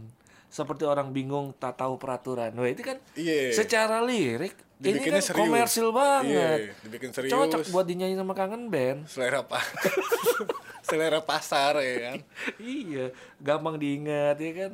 Seperti 0.47 0.81
orang 0.81 1.09
bingung 1.09 1.51
tak 1.53 1.75
tahu 1.75 1.97
peraturan. 1.97 2.53
Wah, 2.53 2.65
itu 2.65 2.81
kan 2.81 2.97
Iya. 3.13 3.51
secara 3.53 3.99
lirik 3.99 4.53
ini 4.79 4.95
kan 5.01 5.19
serius. 5.19 5.35
komersil 5.35 5.91
banget. 5.91 6.71
Dibikin 6.79 7.11
serius. 7.11 7.33
Cocok 7.33 7.61
buat 7.67 7.83
dinyanyi 7.83 8.15
sama 8.15 8.31
kangen 8.31 8.69
band. 8.69 9.03
selera 9.05 9.41
apa 9.41 9.59
selera 10.89 11.21
pasar 11.21 11.77
ya 11.79 11.95
kan 12.03 12.17
iya, 12.57 13.13
gampang 13.37 13.77
diingat 13.77 14.35
ya 14.35 14.51
kan. 14.57 14.71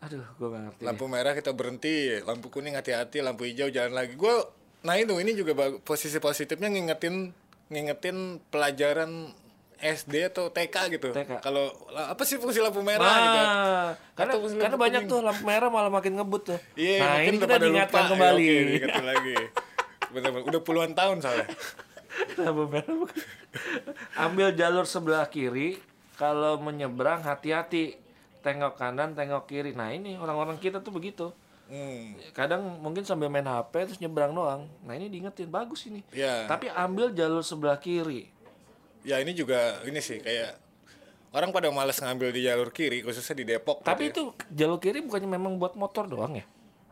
Aduh, 0.00 0.24
gue 0.24 0.48
gak 0.48 0.62
ngerti. 0.64 0.82
lampu 0.82 1.04
merah 1.06 1.32
kita 1.32 1.52
berhenti 1.52 1.94
lampu 2.20 2.48
kuning 2.48 2.72
hati-hati 2.72 3.20
lampu 3.20 3.44
hijau 3.44 3.68
jalan 3.68 3.92
lagi 3.92 4.16
gue 4.16 4.34
nah 4.80 4.96
itu 4.96 5.12
ini 5.14 5.32
juga 5.32 5.52
posisi 5.78 6.16
positifnya 6.16 6.66
ngingetin 6.66 7.36
ngingetin 7.68 8.16
pelajaran 8.48 9.28
SD 9.76 10.28
atau 10.28 10.48
TK 10.48 10.76
gitu 10.90 11.08
TK. 11.10 11.40
kalau 11.40 11.68
apa 11.94 12.20
sih 12.22 12.36
fungsi 12.36 12.58
lampu 12.58 12.80
merah 12.80 13.12
gitu 13.16 13.40
Nah, 13.40 13.88
karena, 14.14 14.32
fungsi 14.36 14.54
karena 14.54 14.68
lampu 14.70 14.82
banyak 14.82 15.02
kuning. 15.02 15.12
tuh 15.12 15.20
lampu 15.22 15.42
merah 15.42 15.68
malah 15.68 15.88
makin 15.90 16.12
ngebut 16.16 16.42
tuh. 16.46 16.58
iya 16.74 16.96
nah, 16.98 17.08
mungkin 17.14 17.28
ini 17.30 17.38
kita 17.38 17.54
diingatkan 17.58 18.02
lupa. 18.02 18.10
kembali. 18.10 18.44
Ya, 18.46 18.60
diingetin 18.66 19.04
lagi 19.04 19.36
bener-bener 20.10 20.44
udah 20.48 20.62
puluhan 20.62 20.92
tahun 20.92 21.16
soalnya 21.20 21.46
lampu 22.36 22.64
merah 22.66 22.94
bukan. 22.96 23.18
Ambil 24.16 24.48
jalur 24.52 24.84
sebelah 24.84 25.26
kiri, 25.26 25.78
kalau 26.14 26.58
menyeberang 26.58 27.22
hati-hati. 27.22 27.96
Tengok 28.40 28.80
kanan, 28.80 29.12
tengok 29.12 29.44
kiri. 29.44 29.76
Nah, 29.76 29.92
ini 29.92 30.16
orang-orang 30.16 30.56
kita 30.56 30.80
tuh 30.80 30.88
begitu. 30.88 31.28
hmm. 31.68 32.32
Kadang 32.32 32.80
mungkin 32.80 33.04
sambil 33.04 33.28
main 33.28 33.44
HP 33.44 33.84
terus 33.84 34.00
nyebrang 34.00 34.32
doang. 34.32 34.64
Nah, 34.80 34.96
ini 34.96 35.12
diingetin 35.12 35.44
bagus 35.46 35.84
ini. 35.84 36.00
ya 36.08 36.48
Tapi 36.48 36.72
ambil 36.72 37.12
jalur 37.12 37.44
sebelah 37.44 37.76
kiri. 37.76 38.32
ya 39.00 39.16
ini 39.16 39.32
juga 39.32 39.80
ini 39.84 39.96
sih 39.96 40.20
kayak 40.20 40.60
orang 41.32 41.52
pada 41.52 41.72
males 41.72 41.96
ngambil 41.96 42.32
di 42.32 42.44
jalur 42.44 42.68
kiri 42.68 43.00
khususnya 43.00 43.32
di 43.32 43.44
Depok 43.48 43.80
Tapi 43.80 44.08
gitu 44.08 44.08
ya. 44.08 44.12
itu 44.12 44.22
jalur 44.52 44.76
kiri 44.76 45.00
bukannya 45.00 45.24
memang 45.30 45.56
buat 45.56 45.72
motor 45.72 46.04
doang 46.04 46.36
ya? 46.36 46.44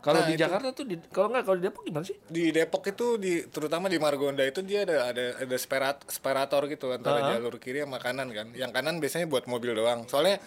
Kalau 0.09 0.25
Nah, 0.25 0.29
di 0.33 0.35
itu. 0.35 0.41
Jakarta 0.41 0.69
tuh, 0.73 0.85
di, 0.89 0.97
kalau 1.13 1.29
nggak 1.29 1.45
kalau 1.45 1.57
di 1.61 1.65
Depok 1.69 1.83
gimana 1.85 2.05
sih? 2.09 2.17
di 2.33 2.45
Depok 2.49 2.83
itu 2.89 3.07
di 3.21 3.45
terutama 3.53 3.93
di 3.93 4.01
Margonda 4.01 4.41
itu 4.41 4.65
dia 4.65 4.89
ada 4.89 5.13
ada 5.13 5.25
ada 5.37 5.57
separat, 5.61 6.01
separator 6.09 6.65
gitu 6.73 6.89
antara 6.97 7.37
jalur 7.37 7.61
kiri 7.61 7.85
sama 7.85 8.01
kanan 8.01 8.33
kan. 8.33 8.49
Yang 8.57 8.73
kanan 8.73 9.05
biasanya 9.05 9.29
buat 9.29 9.45
mobil 9.45 9.77
doang. 9.77 10.09
Soalnya 10.09 10.41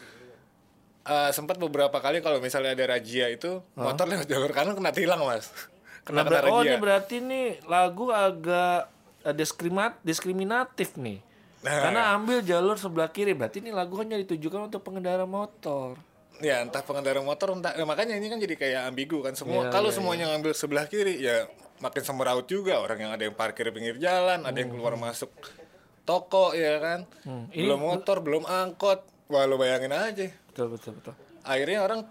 eh, 1.06 1.30
sempat 1.30 1.62
beberapa 1.62 1.94
kali 2.02 2.26
kalau 2.26 2.42
misalnya 2.42 2.74
ada 2.74 2.98
razia 2.98 3.30
itu 3.30 3.62
motor 3.78 4.10
lewat 4.10 4.26
jalur 4.26 4.50
kanan 4.50 4.74
kena 4.74 4.90
tilang 4.90 5.22
mas. 5.30 5.54
Kena 6.02 6.26
Nah, 6.26 6.42
kena 6.42 6.50
oh 6.50 6.66
ini 6.66 6.82
berarti 6.82 7.22
nih 7.22 7.62
lagu 7.70 8.10
agak 8.10 8.90
eh, 9.30 9.36
diskrimat 9.38 10.02
diskriminatif 10.02 10.98
nih. 10.98 11.22
Nah. 11.62 11.78
Karena 11.86 12.02
ambil 12.18 12.42
jalur 12.42 12.74
sebelah 12.82 13.14
kiri 13.14 13.38
berarti 13.38 13.62
ini 13.62 13.70
lagu 13.70 13.94
hanya 14.02 14.18
ditujukan 14.18 14.74
untuk 14.74 14.82
pengendara 14.82 15.30
motor. 15.30 16.02
Ya 16.42 16.66
entah 16.66 16.82
pengendara 16.82 17.22
motor 17.22 17.54
entah 17.54 17.78
ya, 17.78 17.86
makanya 17.86 18.18
ini 18.18 18.28
kan 18.28 18.42
jadi 18.42 18.56
kayak 18.58 18.82
ambigu 18.90 19.22
kan 19.22 19.38
semua. 19.38 19.70
Iya, 19.70 19.74
kalau 19.74 19.90
iya, 19.94 19.96
semuanya 19.96 20.26
ngambil 20.34 20.52
sebelah 20.58 20.86
kiri 20.90 21.22
ya 21.22 21.46
makin 21.82 22.02
semeraut 22.02 22.46
juga 22.50 22.78
orang 22.82 22.98
yang 22.98 23.12
ada 23.14 23.24
yang 23.30 23.36
parkir 23.38 23.70
pinggir 23.70 23.98
jalan, 23.98 24.42
ada 24.46 24.58
yang 24.58 24.70
keluar 24.74 24.98
masuk 24.98 25.30
toko 26.02 26.54
ya 26.58 26.82
kan. 26.82 27.00
Hmm, 27.26 27.46
Belum 27.54 27.80
motor, 27.80 28.26
belum 28.26 28.44
angkot. 28.46 29.06
Wah 29.30 29.46
lo 29.48 29.56
bayangin 29.56 29.94
aja. 29.94 30.28
Betul 30.52 30.76
betul 30.76 30.98
betul. 31.00 31.14
akhirnya 31.42 31.82
orang 31.82 32.06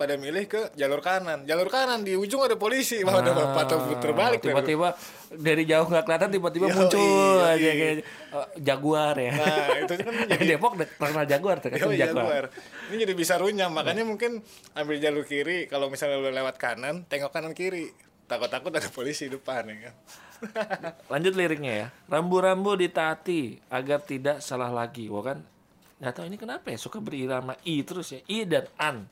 pada 0.00 0.16
milih 0.16 0.48
ke 0.48 0.72
jalur 0.80 1.04
kanan 1.04 1.44
jalur 1.44 1.68
kanan 1.68 2.00
di 2.00 2.16
ujung 2.16 2.40
ada 2.40 2.56
polisi 2.56 3.04
wah 3.04 3.20
udah 3.20 3.52
patah 3.52 3.76
puter 3.84 4.16
balik 4.16 4.40
deh. 4.40 4.56
Ah, 4.56 4.64
Tiba-tiba 4.64 4.88
dari 5.36 5.68
jauh 5.68 5.84
nggak 5.84 6.04
kelihatan 6.08 6.28
tiba-tiba 6.32 6.66
muncul 6.72 7.44
aja 7.44 7.70
kayak 7.76 7.94
eh, 8.00 8.46
jaguar 8.64 9.14
ya. 9.20 9.32
nah 9.36 9.68
itu 9.76 9.92
kan 10.00 10.12
jadi 10.32 10.44
Depok 10.56 10.72
terkenal 10.80 11.24
jaguar 11.28 11.56
terkenal 11.60 11.92
jaguar. 11.92 12.24
jaguar. 12.24 12.44
ini 12.88 12.96
jadi 13.04 13.12
bisa 13.12 13.36
runyam 13.36 13.68
makanya 13.76 14.08
mungkin 14.08 14.40
ambil 14.72 14.96
jalur 14.96 15.28
kiri 15.28 15.68
kalau 15.68 15.92
misalnya 15.92 16.16
lu 16.16 16.32
lewat 16.32 16.56
kanan 16.56 17.04
tengok 17.04 17.28
kanan 17.36 17.52
kiri 17.52 17.92
takut-takut 18.24 18.72
ada 18.72 18.88
polisi 18.88 19.28
di 19.28 19.36
depan 19.36 19.68
ya 19.68 19.76
kan 19.92 19.94
Lanjut 21.12 21.36
liriknya 21.36 21.72
ya. 21.76 21.86
Rambu-rambu 22.08 22.72
ditaati 22.72 23.60
agar 23.68 24.00
tidak 24.00 24.40
salah 24.40 24.72
lagi. 24.72 25.12
Wah 25.12 25.20
kan 25.20 25.38
nggak 26.00 26.16
tahu 26.16 26.24
ini 26.32 26.40
kenapa 26.40 26.72
ya 26.72 26.80
suka 26.80 26.96
berirama 26.96 27.52
i 27.68 27.84
terus 27.84 28.16
ya 28.16 28.24
i 28.24 28.48
dan 28.48 28.64
an. 28.80 29.04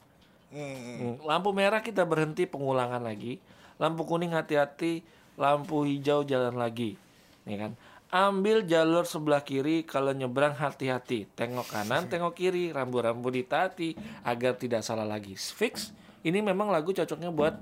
Hmm. 0.52 1.24
Lampu 1.24 1.50
merah 1.54 1.80
kita 1.80 2.04
berhenti 2.04 2.44
pengulangan 2.44 3.02
lagi. 3.02 3.42
Lampu 3.76 4.04
kuning 4.04 4.34
hati-hati. 4.34 5.02
Lampu 5.38 5.86
hijau 5.86 6.26
jalan 6.26 6.58
lagi. 6.58 6.98
Nih 7.46 7.56
kan. 7.56 7.72
Ambil 8.08 8.64
jalur 8.64 9.04
sebelah 9.04 9.44
kiri 9.44 9.84
kalau 9.84 10.16
nyebrang 10.16 10.56
hati-hati. 10.56 11.28
Tengok 11.36 11.68
kanan, 11.68 12.08
tengok 12.08 12.32
kiri. 12.32 12.72
Rambu-rambu 12.72 13.28
ditaati 13.28 13.94
agar 14.24 14.56
tidak 14.56 14.80
salah 14.80 15.04
lagi. 15.04 15.36
Fix. 15.36 15.92
Ini 16.24 16.40
memang 16.40 16.72
lagu 16.72 16.90
cocoknya 16.90 17.28
buat 17.30 17.54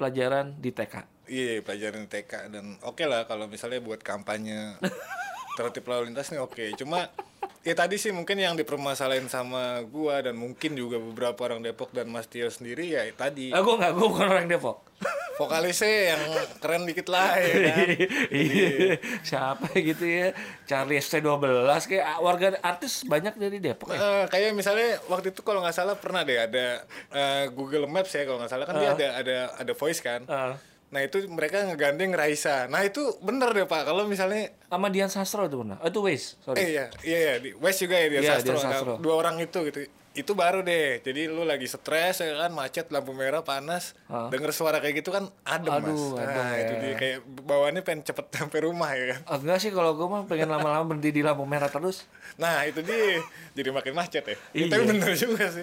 pelajaran 0.00 0.56
di 0.56 0.72
TK. 0.72 1.28
iya 1.28 1.60
pelajaran 1.60 2.08
TK 2.08 2.32
dan 2.48 2.80
oke 2.80 3.04
lah 3.04 3.28
kalau 3.28 3.44
misalnya 3.44 3.84
buat 3.84 4.00
kampanye 4.00 4.80
tertib 5.60 5.84
lalu 5.84 6.08
lintas 6.08 6.32
nih 6.32 6.40
oke 6.40 6.72
cuma 6.80 7.12
ya 7.60 7.74
tadi 7.74 7.94
sih 7.94 8.08
mungkin 8.08 8.36
yang 8.36 8.54
dipermasalahin 8.54 9.26
sama 9.26 9.62
gua 9.84 10.20
dan 10.20 10.32
mungkin 10.32 10.72
juga 10.72 10.96
beberapa 10.96 11.36
orang 11.44 11.60
Depok 11.60 11.90
dan 11.90 12.06
Mas 12.06 12.24
Tio 12.24 12.48
sendiri 12.48 12.88
ya 12.88 13.04
tadi 13.10 13.50
Ah, 13.50 13.60
gue 13.60 13.74
nggak, 13.74 13.92
gue 13.92 14.06
bukan 14.06 14.26
orang 14.28 14.46
Depok. 14.46 14.88
vokalisnya 15.34 15.88
yang 16.12 16.22
keren 16.56 16.84
dikit 16.84 17.08
lah 17.08 17.32
ya 17.40 17.52
kan 17.66 17.86
Iya, 18.30 18.96
siapa 19.20 19.72
gitu 19.74 20.04
ya? 20.04 20.36
Charlie 20.64 21.00
ST12 21.00 21.40
kayak 21.86 22.06
warga 22.18 22.46
artis 22.60 23.04
banyak 23.04 23.34
dari 23.34 23.56
Depok 23.56 23.88
ya. 23.90 23.96
Eh, 23.96 24.24
kayak 24.26 24.52
misalnya 24.52 25.00
waktu 25.06 25.28
itu 25.30 25.40
kalau 25.40 25.60
nggak 25.60 25.72
salah 25.74 25.96
pernah 25.96 26.20
deh 26.22 26.36
ada 26.38 26.84
eh, 27.08 27.44
Google 27.50 27.84
Maps 27.86 28.12
ya 28.12 28.24
kalau 28.24 28.36
nggak 28.38 28.52
salah 28.52 28.64
kan 28.64 28.76
dia 28.76 28.90
ada 28.90 29.06
ada 29.16 29.36
ada 29.56 29.72
voice 29.74 30.00
kan 30.00 30.24
Ah. 30.26 30.56
Nah 30.90 31.00
itu 31.00 31.22
mereka 31.26 31.62
ngegandeng 31.64 32.10
Raisa 32.10 32.66
nah 32.66 32.82
itu 32.82 32.98
bener 33.18 33.46
deh 33.48 33.62
pak 33.62 33.82
kalau 33.84 34.04
misalnya 34.04 34.50
Sama 34.66 34.86
Dian 34.86 35.06
Sastro 35.06 35.44
itu 35.44 35.58
benar. 35.58 35.78
Oh, 35.78 35.86
itu 35.86 36.00
eh 36.04 36.18
sorry. 36.18 36.58
iya 36.68 36.84
iya 37.00 37.18
iya 37.20 37.34
di 37.38 37.50
West 37.54 37.78
juga 37.80 37.94
ya 37.94 38.06
dia 38.08 38.20
Iya, 38.20 38.30
Sastro. 38.32 38.46
Dian 38.48 38.56
Nah, 38.56 38.62
Sastro. 38.72 38.92
dua 38.98 39.14
orang 39.16 39.38
itu 39.38 39.58
gitu 39.64 39.80
itu 40.10 40.32
baru 40.32 40.60
deh 40.60 40.98
jadi 41.00 41.26
lu 41.26 41.42
lagi 41.42 41.64
stres 41.64 42.18
ya 42.18 42.34
kan 42.36 42.50
macet 42.50 42.90
lampu 42.90 43.10
merah 43.12 43.40
panas 43.40 43.94
Ah. 44.06 44.26
denger 44.26 44.50
suara 44.50 44.78
kayak 44.78 44.98
gitu 44.98 45.10
kan 45.10 45.30
adem 45.44 45.70
mas 45.72 45.86
Aduh, 45.88 46.18
nah 46.18 46.26
adem 46.50 46.58
itu 46.60 46.72
ya. 46.72 46.80
dia 46.80 46.94
kayak 46.96 47.18
bawaannya 47.40 47.80
pengen 47.80 48.02
cepet 48.04 48.26
sampai 48.28 48.58
rumah 48.60 48.90
ya 48.92 49.04
kan 49.12 49.20
Ah, 49.24 49.38
enggak 49.38 49.58
sih 49.60 49.70
kalau 49.70 49.94
gue 49.94 50.02
mah 50.04 50.22
pengen 50.24 50.50
lama-lama 50.50 50.82
berhenti 50.84 51.10
di 51.12 51.22
lampu 51.22 51.42
merah 51.44 51.66
terus. 51.68 52.10
Nah 52.36 52.62
itu 52.62 52.82
dia 52.82 53.22
jadi 53.52 53.70
makin 53.70 53.92
macet 53.92 54.24
ya. 54.24 54.34
Ya, 54.34 54.38
Iya. 54.56 54.66
Tapi 54.68 54.82
bener 54.88 55.10
juga 55.14 55.46
sih. 55.48 55.62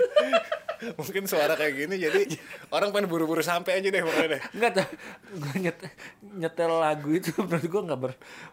Mungkin 1.00 1.24
suara 1.26 1.58
kayak 1.58 1.74
gini 1.74 1.96
jadi 1.98 2.22
orang 2.70 2.94
pengen 2.94 3.08
buru-buru 3.10 3.42
sampai 3.42 3.82
aja 3.82 3.90
deh 3.90 4.02
pokoknya 4.02 4.30
deh. 4.38 4.42
Enggak 4.54 4.72
tuh, 4.78 4.88
gue 5.38 5.54
nyet, 5.62 5.78
nyetel 6.38 6.72
lagu 6.78 7.10
itu 7.14 7.34
menurut 7.38 7.66
gue 7.66 7.82
nggak 7.90 8.00
ber, 8.00 8.12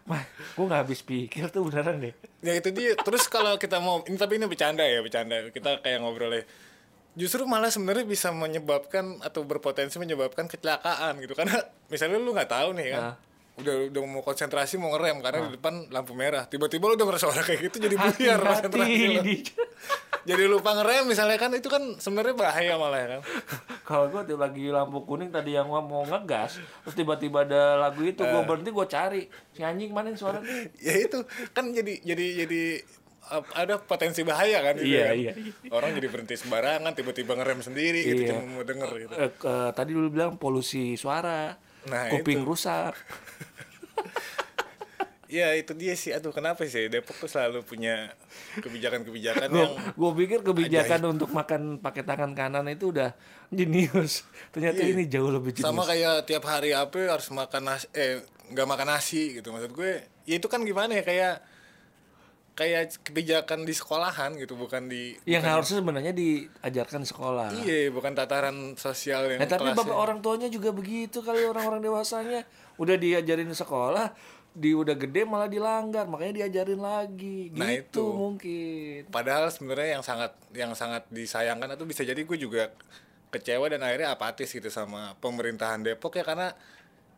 mah, 0.09 0.23
gue 0.27 0.65
nggak 0.65 0.81
habis 0.85 1.01
pikir 1.05 1.49
tuh 1.53 1.65
beneran 1.69 2.01
deh. 2.01 2.13
Ya 2.45 2.53
itu 2.57 2.69
dia. 2.69 2.93
Terus 2.97 3.25
kalau 3.29 3.57
kita 3.57 3.81
mau 3.81 4.05
ini 4.05 4.17
tapi 4.17 4.37
ini 4.37 4.45
bercanda 4.45 4.85
ya 4.85 5.01
bercanda. 5.01 5.49
Kita 5.49 5.81
kayak 5.81 6.01
ngobrol 6.01 6.33
ya. 6.33 6.43
Justru 7.15 7.47
malah 7.47 7.71
sebenarnya 7.71 8.03
bisa 8.03 8.29
menyebabkan 8.35 9.23
atau 9.23 9.47
berpotensi 9.47 9.95
menyebabkan 9.95 10.51
kecelakaan 10.51 11.15
gitu 11.23 11.31
karena 11.31 11.63
misalnya 11.87 12.19
lu 12.19 12.35
nggak 12.35 12.51
tahu 12.51 12.75
nih 12.75 12.87
kan. 12.91 13.03
Ah. 13.13 13.17
Udah 13.55 13.87
udah 13.87 14.01
mau 14.03 14.19
konsentrasi 14.19 14.75
mau 14.75 14.91
ngerem 14.91 15.23
karena 15.23 15.47
di 15.47 15.55
depan 15.55 15.87
lampu 15.87 16.11
merah. 16.11 16.43
Tiba-tiba 16.43 16.91
lu 16.91 16.99
denger 16.99 17.15
suara 17.15 17.39
kayak 17.39 17.71
gitu 17.71 17.87
jadi 17.87 17.95
buyar 17.95 18.39
konsentrasi 18.43 19.03
lu. 19.15 19.21
Jadi 20.25 20.43
lupa 20.43 20.73
ngerem 20.73 21.05
misalnya 21.05 21.37
kan 21.37 21.51
itu 21.51 21.65
kan 21.65 21.95
sebenarnya 21.95 22.33
bahaya 22.33 22.75
malah 22.75 22.97
ya 22.97 23.07
kan. 23.07 23.21
Kalau 23.81 24.05
gue 24.07 24.21
tuh 24.25 24.35
lagi 24.35 24.67
lampu 24.67 25.01
kuning 25.01 25.29
tadi 25.29 25.53
yang 25.53 25.65
gua 25.65 25.79
mau 25.79 26.01
ngegas, 26.01 26.57
terus 26.81 26.93
tiba-tiba 26.93 27.41
ada 27.41 27.77
lagu 27.79 28.01
itu, 28.01 28.19
gue 28.19 28.33
Eh. 28.33 28.43
berhenti 28.43 28.69
gue 28.69 28.87
cari 28.87 29.21
si 29.51 29.61
anjing 29.61 29.89
mana 29.89 30.09
yang 30.09 30.17
suara 30.17 30.41
ya 30.75 30.93
itu 30.99 31.21
kan 31.51 31.69
jadi 31.69 32.01
jadi 32.03 32.25
jadi 32.41 32.61
ada 33.55 33.77
potensi 33.79 34.21
bahaya 34.21 34.61
kan 34.61 34.73
gitu 34.75 34.85
Iya, 34.91 35.05
kan. 35.07 35.15
iya, 35.15 35.31
orang 35.69 35.93
jadi 35.93 36.07
berhenti 36.07 36.35
sembarangan 36.35 36.91
tiba-tiba 36.91 37.33
ngerem 37.33 37.57
sendiri 37.59 38.01
gitu 38.03 38.21
Iya. 38.23 38.29
cuma 38.33 38.41
mau 38.51 38.61
denger 38.61 38.89
gitu 38.99 39.13
Eh, 39.15 39.31
ke- 39.31 39.71
tadi 39.71 39.91
dulu 39.91 40.09
bilang 40.09 40.35
polusi 40.35 40.93
suara, 40.93 41.53
Nah, 41.85 42.09
kuping 42.11 42.41
itu. 42.41 42.47
rusak. 42.47 42.93
ya 45.27 45.51
itu 45.51 45.73
dia 45.73 45.93
sih 45.93 46.09
aduh 46.09 46.29
kenapa 46.29 46.61
sih 46.63 46.85
Depok 46.85 47.15
tuh 47.15 47.25
selalu 47.25 47.61
punya 47.61 48.13
kebijakan-kebijakan 48.59 49.49
yang 49.49 49.71
gue 49.73 50.11
pikir 50.15 50.39
kebijakan 50.41 51.01
untuk 51.09 51.29
makan 51.29 51.77
pakai 51.77 52.01
tangan 52.01 52.31
kanan 52.31 52.65
itu 52.67 52.89
udah 52.89 53.13
jenius. 53.49 54.25
Ternyata 54.49 54.79
Iya. 54.79 54.91
ini 54.91 55.03
jauh 55.05 55.29
lebih 55.29 55.53
jenius. 55.53 55.65
sama 55.65 55.83
kayak 55.83 56.25
tiap 56.25 56.43
hari 56.43 56.71
apa 56.71 56.97
harus 57.07 57.29
makan 57.29 57.61
nasi 57.67 57.85
eh 57.91 58.21
nggak 58.47 58.67
makan 58.67 58.87
nasi 58.87 59.21
gitu 59.35 59.49
maksud 59.49 59.71
gue 59.71 59.91
ya 60.23 60.35
itu 60.35 60.45
kan 60.45 60.61
gimana 60.61 60.93
ya 60.93 61.03
kayak 61.03 61.35
kayak 62.51 63.03
kebijakan 63.03 63.67
di 63.67 63.73
sekolahan 63.73 64.31
gitu 64.37 64.55
bukan 64.55 64.87
di 64.87 65.11
Yang 65.25 65.43
bukan- 65.43 65.51
harusnya 65.51 65.77
sebenarnya 65.77 66.13
diajarkan 66.13 66.99
di 67.01 67.09
sekolah. 67.09 67.47
iya 67.59 67.91
bukan 67.91 68.11
tataran 68.13 68.55
sosial 68.75 69.27
yang 69.27 69.39
Nah, 69.39 69.49
tapi 69.49 69.69
bapak 69.69 69.91
orang 69.91 70.19
tuanya 70.19 70.47
juga 70.47 70.71
begitu 70.71 71.19
kali 71.19 71.43
orang-orang 71.43 71.83
dewasanya 71.83 72.47
udah 72.75 72.95
diajarin 72.95 73.47
di 73.47 73.55
sekolah, 73.55 74.07
di 74.55 74.71
udah 74.71 74.95
gede 74.95 75.21
malah 75.21 75.45
dilanggar, 75.45 76.07
makanya 76.07 76.41
diajarin 76.41 76.79
lagi. 76.79 77.51
Gitu 77.51 77.59
Nah, 77.59 77.69
itu. 77.69 78.05
mungkin. 78.07 78.99
padahal 79.07 79.47
sebenarnya 79.47 79.89
yang 79.93 80.03
sangat 80.03 80.31
yang 80.49 80.71
sangat 80.71 81.03
disayangkan 81.09 81.75
itu 81.75 81.83
bisa 81.83 82.01
jadi 82.01 82.17
gue 82.17 82.37
juga 82.37 82.71
kecewa 83.27 83.67
dan 83.67 83.83
akhirnya 83.83 84.09
apatis 84.09 84.47
gitu 84.47 84.67
sama 84.69 85.13
pemerintahan 85.19 85.83
Depok 85.83 86.15
ya 86.15 86.23
karena 86.23 86.55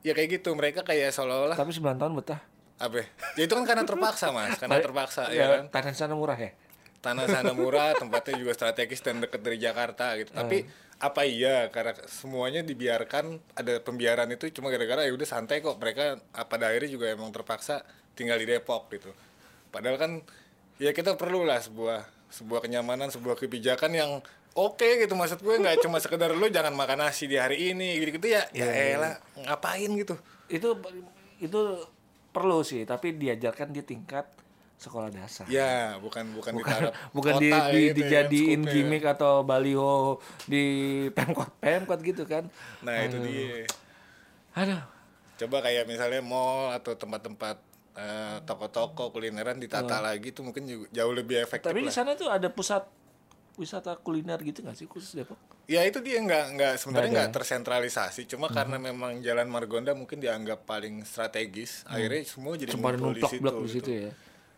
ya 0.01 0.11
kayak 0.11 0.41
gitu 0.41 0.49
mereka 0.51 0.81
kayak 0.81 1.09
seolah-olah 1.11 1.53
Tapi 1.53 1.69
9 1.71 1.93
tahun 1.95 2.13
betah. 2.15 2.41
apa 2.77 2.95
ya? 2.95 3.05
ya 3.35 3.43
itu 3.43 3.53
kan 3.53 3.65
karena 3.65 3.83
terpaksa 3.83 4.29
mas 4.29 4.53
karena 4.55 4.77
terpaksa 4.79 5.29
ya 5.29 5.45
kan 5.51 5.63
tanah 5.71 5.93
sana 5.93 6.13
murah 6.13 6.33
ya. 6.35 6.53
tanah 6.99 7.25
sana 7.25 7.49
murah 7.51 7.93
tempatnya 7.93 8.33
juga 8.35 8.53
strategis 8.53 8.97
dan 8.99 9.17
dekat 9.17 9.41
dari 9.41 9.57
Jakarta 9.57 10.13
gitu 10.15 10.29
tapi 10.31 10.65
apa 10.97 11.21
iya? 11.23 11.69
Karena 11.69 11.93
semuanya 12.09 12.61
dibiarkan 12.65 13.37
ada 13.53 13.77
pembiaran 13.81 14.29
itu 14.33 14.49
cuma 14.49 14.73
gara-gara 14.73 15.05
ya 15.05 15.13
udah 15.13 15.27
santai 15.27 15.61
kok. 15.61 15.77
Mereka 15.77 16.33
ah, 16.33 16.45
pada 16.49 16.73
akhirnya 16.73 16.89
juga 16.89 17.05
emang 17.13 17.29
terpaksa 17.29 17.85
tinggal 18.17 18.41
di 18.41 18.49
Depok 18.49 18.89
gitu. 18.89 19.13
Padahal 19.69 19.97
kan 20.01 20.11
ya 20.81 20.93
kita 20.93 21.13
perlu 21.17 21.45
lah 21.45 21.61
sebuah 21.61 22.05
sebuah 22.27 22.59
kenyamanan 22.65 23.07
sebuah 23.07 23.39
kebijakan 23.39 23.91
yang 23.93 24.11
oke 24.57 24.89
gitu 24.97 25.13
maksud 25.13 25.39
gue. 25.45 25.55
Nggak 25.61 25.85
cuma 25.85 26.01
sekedar 26.01 26.33
lu 26.33 26.49
jangan 26.49 26.73
makan 26.73 27.05
nasi 27.05 27.29
di 27.29 27.37
hari 27.37 27.77
ini 27.77 28.01
gitu 28.01 28.17
gitu 28.17 28.27
ya 28.33 28.49
ya 28.51 28.65
elah 28.97 29.21
ngapain 29.37 29.93
gitu? 29.93 30.17
Itu 30.49 30.81
itu 31.37 31.61
perlu 32.33 32.65
sih, 32.65 32.85
tapi 32.85 33.13
diajarkan 33.17 33.73
di 33.73 33.81
tingkat 33.85 34.25
sekolah 34.77 35.09
dasar. 35.09 35.49
ya 35.49 35.97
bukan 35.97 36.29
bukan, 36.37 36.53
ditaruh 36.61 36.93
Bukan 37.17 37.33
di, 37.41 37.49
di- 37.49 37.57
gitu 37.89 38.05
ya, 38.05 38.25
dijadiin 38.29 38.61
skupnya. 38.61 38.73
gimmick 38.77 39.03
atau 39.09 39.41
baliho 39.41 40.21
di 40.45 40.65
pemkot 41.17 41.49
pemkot 41.57 41.99
gitu 42.05 42.23
kan. 42.29 42.45
nah 42.85 43.01
itu 43.01 43.17
dia 43.17 43.65
Aduh, 44.57 44.81
coba 45.37 45.57
kayak 45.65 45.85
misalnya 45.85 46.21
mall 46.21 46.73
atau 46.73 46.97
tempat-tempat 46.97 47.57
eh, 47.93 48.37
toko-toko 48.45 49.13
kulineran 49.13 49.57
ditata 49.57 50.01
lagi 50.01 50.33
tuh 50.33 50.45
mungkin 50.45 50.65
juga 50.65 50.85
jauh 50.93 51.13
lebih 51.13 51.41
efektif 51.41 51.69
tapi 51.69 51.85
di 51.85 51.93
sana 51.93 52.13
tuh 52.17 52.29
ada 52.29 52.49
pusat 52.49 52.85
wisata 53.57 53.97
kuliner 53.97 54.37
gitu 54.45 54.61
nggak 54.61 54.77
sih 54.77 54.85
khusus 54.85 55.17
Depok? 55.17 55.37
Ya 55.67 55.83
itu 55.83 55.99
dia 55.99 56.21
nggak 56.21 56.45
nggak 56.55 56.73
sebenarnya 56.79 57.27
Nggak 57.27 57.29
tersentralisasi, 57.35 58.23
cuma 58.29 58.47
karena 58.47 58.79
memang 58.79 59.19
Jalan 59.19 59.49
Margonda 59.51 59.91
mungkin 59.91 60.21
dianggap 60.23 60.63
paling 60.63 61.03
strategis, 61.03 61.83
akhirnya 61.83 62.23
semua 62.23 62.55
jadi 62.55 62.71
Cuma 62.71 62.93
numpuk 62.95 63.19
di 63.19 63.41
gitu. 63.43 63.67
situ 63.67 63.91
ya. 64.07 64.11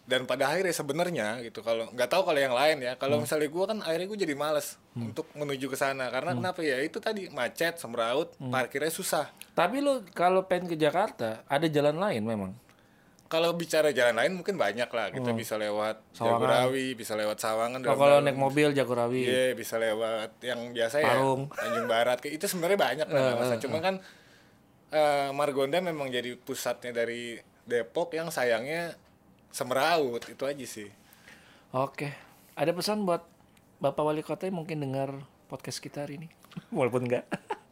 Dan 0.10 0.26
pada 0.26 0.50
akhirnya 0.50 0.74
sebenarnya 0.74 1.38
gitu 1.46 1.62
kalau 1.62 1.86
nggak 1.94 2.10
tahu 2.10 2.26
kalau 2.26 2.42
yang 2.42 2.58
lain 2.58 2.82
ya, 2.82 2.98
kalau 2.98 3.22
misalnya 3.22 3.46
gua 3.54 3.70
kan 3.70 3.86
akhirnya 3.86 4.10
gue 4.10 4.20
jadi 4.26 4.34
males 4.34 4.82
untuk 4.98 5.30
menuju 5.38 5.70
ke 5.70 5.78
sana 5.78 6.10
karena 6.10 6.34
kenapa 6.34 6.66
ya 6.66 6.82
itu 6.82 6.98
tadi 6.98 7.30
macet, 7.30 7.78
semeraut, 7.78 8.34
parkirnya 8.42 8.90
susah. 8.90 9.30
Tapi 9.54 9.86
lo 9.86 10.02
kalau 10.18 10.50
pengen 10.50 10.66
ke 10.66 10.82
Jakarta 10.82 11.46
ada 11.46 11.70
jalan 11.70 12.02
lain 12.02 12.26
memang. 12.26 12.52
Kalau 13.30 13.54
bicara 13.54 13.94
jalan 13.94 14.18
lain 14.18 14.42
mungkin 14.42 14.58
banyak 14.58 14.90
lah, 14.90 15.14
kita 15.14 15.38
bisa 15.38 15.54
lewat 15.54 16.02
Sawangan. 16.18 16.42
Jagorawi, 16.42 16.98
bisa 16.98 17.14
lewat 17.14 17.38
Sawangan. 17.38 17.86
Oh, 17.86 17.94
kalau 17.94 18.18
naik 18.26 18.34
mobil 18.34 18.74
Jagorawi. 18.74 19.22
Iya 19.30 19.54
bisa 19.54 19.78
lewat 19.78 20.42
yang 20.42 20.74
biasa 20.74 21.06
ya 21.06 21.14
Parung. 21.14 21.46
Tanjung 21.54 21.86
Barat 21.86 22.18
itu 22.26 22.50
sebenarnya 22.50 22.80
banyak 22.82 23.08
lah 23.14 23.20
nggak 23.22 23.38
masalah. 23.38 23.62
Cuma 23.62 23.78
kan 23.78 23.96
eh, 24.90 25.30
Margonda 25.38 25.78
memang 25.78 26.10
jadi 26.10 26.34
pusatnya 26.42 26.90
dari 27.06 27.38
Depok 27.70 28.18
yang 28.18 28.34
sayangnya 28.34 28.98
semeraut 29.50 30.22
itu 30.26 30.44
aja 30.44 30.66
sih. 30.66 30.90
Oke. 31.70 32.14
Ada 32.54 32.72
pesan 32.72 33.04
buat 33.04 33.24
Bapak 33.78 34.04
Wali 34.04 34.20
Kota 34.20 34.44
yang 34.44 34.58
mungkin 34.58 34.80
dengar 34.80 35.16
podcast 35.48 35.80
kita 35.80 36.04
hari 36.04 36.18
ini? 36.18 36.28
Walaupun 36.76 37.06
enggak. 37.06 37.26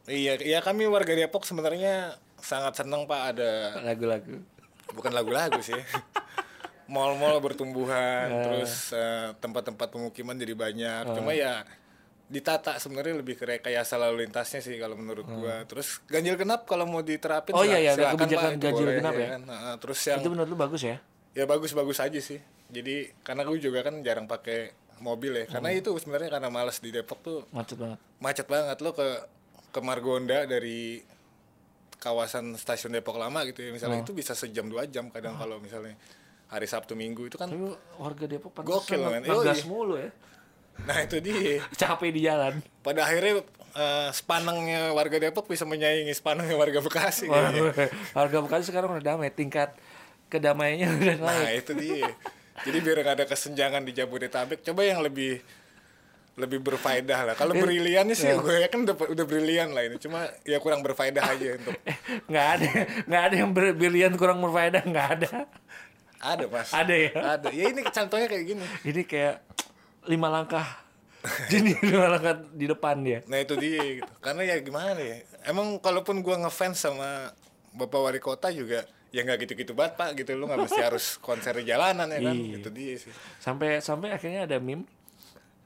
Iya, 0.06 0.40
iya 0.40 0.60
kami 0.60 0.88
warga 0.88 1.12
Depok 1.12 1.44
sebenarnya 1.44 2.16
sangat 2.38 2.78
senang 2.78 3.04
Pak 3.04 3.22
ada 3.30 3.52
Lagu-lagu. 3.84 4.40
bukan 4.90 5.12
lagu-lagu 5.12 5.60
sih. 5.60 5.76
Mall-mall 6.88 7.44
bertumbuhan, 7.44 8.32
Eh. 8.32 8.40
terus 8.42 8.96
eh, 8.96 9.36
tempat-tempat 9.36 9.92
pemukiman 9.92 10.32
jadi 10.34 10.56
banyak. 10.56 11.04
Cuma 11.12 11.36
ya 11.36 11.68
ditata 12.28 12.76
sebenarnya 12.76 13.16
lebih 13.18 13.36
ke 13.36 13.44
rekayasa 13.46 13.96
lalu 13.98 14.24
lintasnya 14.24 14.60
sih 14.60 14.76
kalau 14.76 14.96
menurut 14.96 15.28
gua. 15.28 15.64
Terus 15.64 16.00
ganjil 16.08 16.40
genap 16.40 16.64
kalau 16.64 16.88
mau 16.88 17.04
diterapin 17.04 17.52
Hmm. 17.52 17.60
Oh, 17.60 17.66
iya, 17.66 17.80
iya, 17.82 17.92
silakan, 17.92 18.16
kebijakan 18.18 18.48
Pak, 18.50 18.60
ganjil 18.62 18.86
boleh, 18.86 18.96
genap 18.96 19.14
ya? 19.14 19.28
kan. 19.28 19.42
Nah, 19.44 19.76
terus 19.76 20.00
yang 20.02 20.20
Itu 20.20 20.30
menurut 20.32 20.48
lu 20.48 20.56
bagus 20.56 20.82
ya? 20.82 20.96
Ya 21.38 21.46
bagus-bagus 21.46 22.00
aja 22.00 22.18
sih. 22.18 22.42
Jadi 22.68 23.14
karena 23.22 23.44
gue 23.44 23.58
juga 23.60 23.80
kan 23.82 24.02
jarang 24.02 24.26
pakai 24.26 24.74
mobil 24.98 25.38
ya. 25.38 25.46
Karena 25.48 25.70
Hmm. 25.70 25.78
itu 25.78 25.90
sebenarnya 25.94 26.30
karena 26.32 26.50
malas 26.50 26.78
di 26.78 26.90
Depok 26.90 27.22
tuh 27.22 27.46
Macet 27.52 27.78
banget. 27.78 28.00
macet 28.18 28.48
banget 28.48 28.78
lo 28.80 28.92
ke 28.92 29.08
ke 29.68 29.80
Margonda 29.80 30.44
dari 30.44 30.98
kawasan 31.96 32.54
stasiun 32.56 32.92
Depok 32.92 33.16
lama 33.16 33.42
gitu 33.44 33.60
ya 33.60 33.70
Oh. 33.70 33.74
misalnya 33.74 34.00
itu 34.02 34.12
bisa 34.12 34.34
sejam 34.34 34.66
dua 34.66 34.86
jam 34.86 35.10
kadang 35.10 35.34
kalau 35.36 35.58
misalnya 35.58 35.98
hari 36.48 36.66
Sabtu 36.66 36.94
Minggu 36.94 37.26
itu 37.26 37.36
kan 37.36 37.46
Tapi 37.46 37.62
warga 37.96 38.26
Depok 38.26 38.54
Gokil, 38.56 39.02
men. 39.04 39.22
ngegas 39.22 39.66
mulu 39.66 39.98
ya. 39.98 40.10
nah 40.80 40.98
itu 41.00 41.18
dia 41.20 41.58
Capek 41.76 42.10
di 42.10 42.22
jalan. 42.24 42.62
pada 42.80 43.02
akhirnya 43.04 43.42
eh, 43.74 44.10
sepanengnya 44.12 44.90
warga 44.92 45.18
Depok 45.20 45.46
bisa 45.46 45.62
menyaingi 45.64 46.10
sepanengnya 46.12 46.54
warga 46.54 46.80
Bekasi. 46.80 47.30
Warga 48.12 48.38
Bekasi 48.40 48.64
sekarang 48.68 48.90
udah 48.92 49.04
damai, 49.04 49.30
tingkat 49.30 49.74
kedamaiannya 50.28 50.88
udah 51.00 51.16
naik. 51.20 51.44
nah 51.46 51.52
itu 51.54 51.72
dia. 51.74 52.10
Jadi 52.58 52.78
biar 52.82 52.98
nggak 53.06 53.16
ada 53.22 53.26
kesenjangan 53.26 53.86
di 53.86 53.92
Jabodetabek 53.94 54.66
coba 54.66 54.82
yang 54.82 55.00
lebih 55.02 55.40
lebih 56.38 56.62
berfaedah 56.62 57.20
lah. 57.26 57.34
Kalau 57.34 57.54
briliannya 57.54 58.14
sih 58.14 58.30
Iya. 58.30 58.38
gue 58.38 58.70
kan 58.70 58.80
udah, 58.86 58.96
udah 59.10 59.26
brilian 59.26 59.74
lah 59.74 59.86
ini. 59.86 59.98
Cuma 59.98 60.26
ya 60.46 60.62
kurang 60.62 60.86
berfaedah 60.86 61.24
aja 61.34 61.58
untuk 61.58 61.74
nggak 62.30 62.48
ada 62.58 62.70
nggak 63.10 63.24
ada 63.26 63.36
yang 63.36 63.52
berbilian 63.54 64.14
kurang 64.14 64.38
berfaedah 64.42 64.86
nggak 64.86 65.08
ada. 65.18 65.30
Ada 66.18 66.46
mas. 66.50 66.70
Ada 66.74 66.94
ya? 66.94 67.12
Ada. 67.38 67.48
Ya 67.54 67.64
ini 67.70 67.82
contohnya 67.86 68.28
kayak 68.30 68.46
gini. 68.46 68.66
Ini 68.86 69.02
kayak 69.06 69.36
lima 70.10 70.30
langkah 70.30 70.66
jadi 71.52 71.74
lima 71.82 72.08
langkah 72.10 72.38
di 72.54 72.66
depan 72.66 73.02
dia. 73.02 73.20
Nah 73.26 73.38
itu 73.42 73.54
dia 73.58 74.02
gitu. 74.02 74.12
Karena 74.22 74.42
ya 74.46 74.56
gimana 74.62 74.98
ya. 74.98 75.18
Emang 75.46 75.78
kalaupun 75.78 76.22
gua 76.22 76.38
ngefans 76.42 76.86
sama 76.86 77.34
Bapak 77.74 77.98
Wali 78.02 78.22
Kota 78.22 78.50
juga 78.50 78.86
ya 79.10 79.22
nggak 79.22 79.38
gitu-gitu 79.44 79.72
banget 79.72 79.94
Pak 79.96 80.10
gitu. 80.16 80.34
Lu 80.34 80.46
nggak 80.46 80.60
mesti 80.64 80.82
harus 80.82 81.18
konser 81.18 81.54
di 81.54 81.66
jalanan 81.66 82.08
ya 82.08 82.20
kan. 82.22 82.34
Iya. 82.34 82.56
Itu 82.58 82.70
dia 82.70 82.94
sih. 82.96 83.12
sampai 83.38 83.80
sampai 83.80 84.12
akhirnya 84.12 84.44
ada 84.44 84.58
meme 84.58 84.84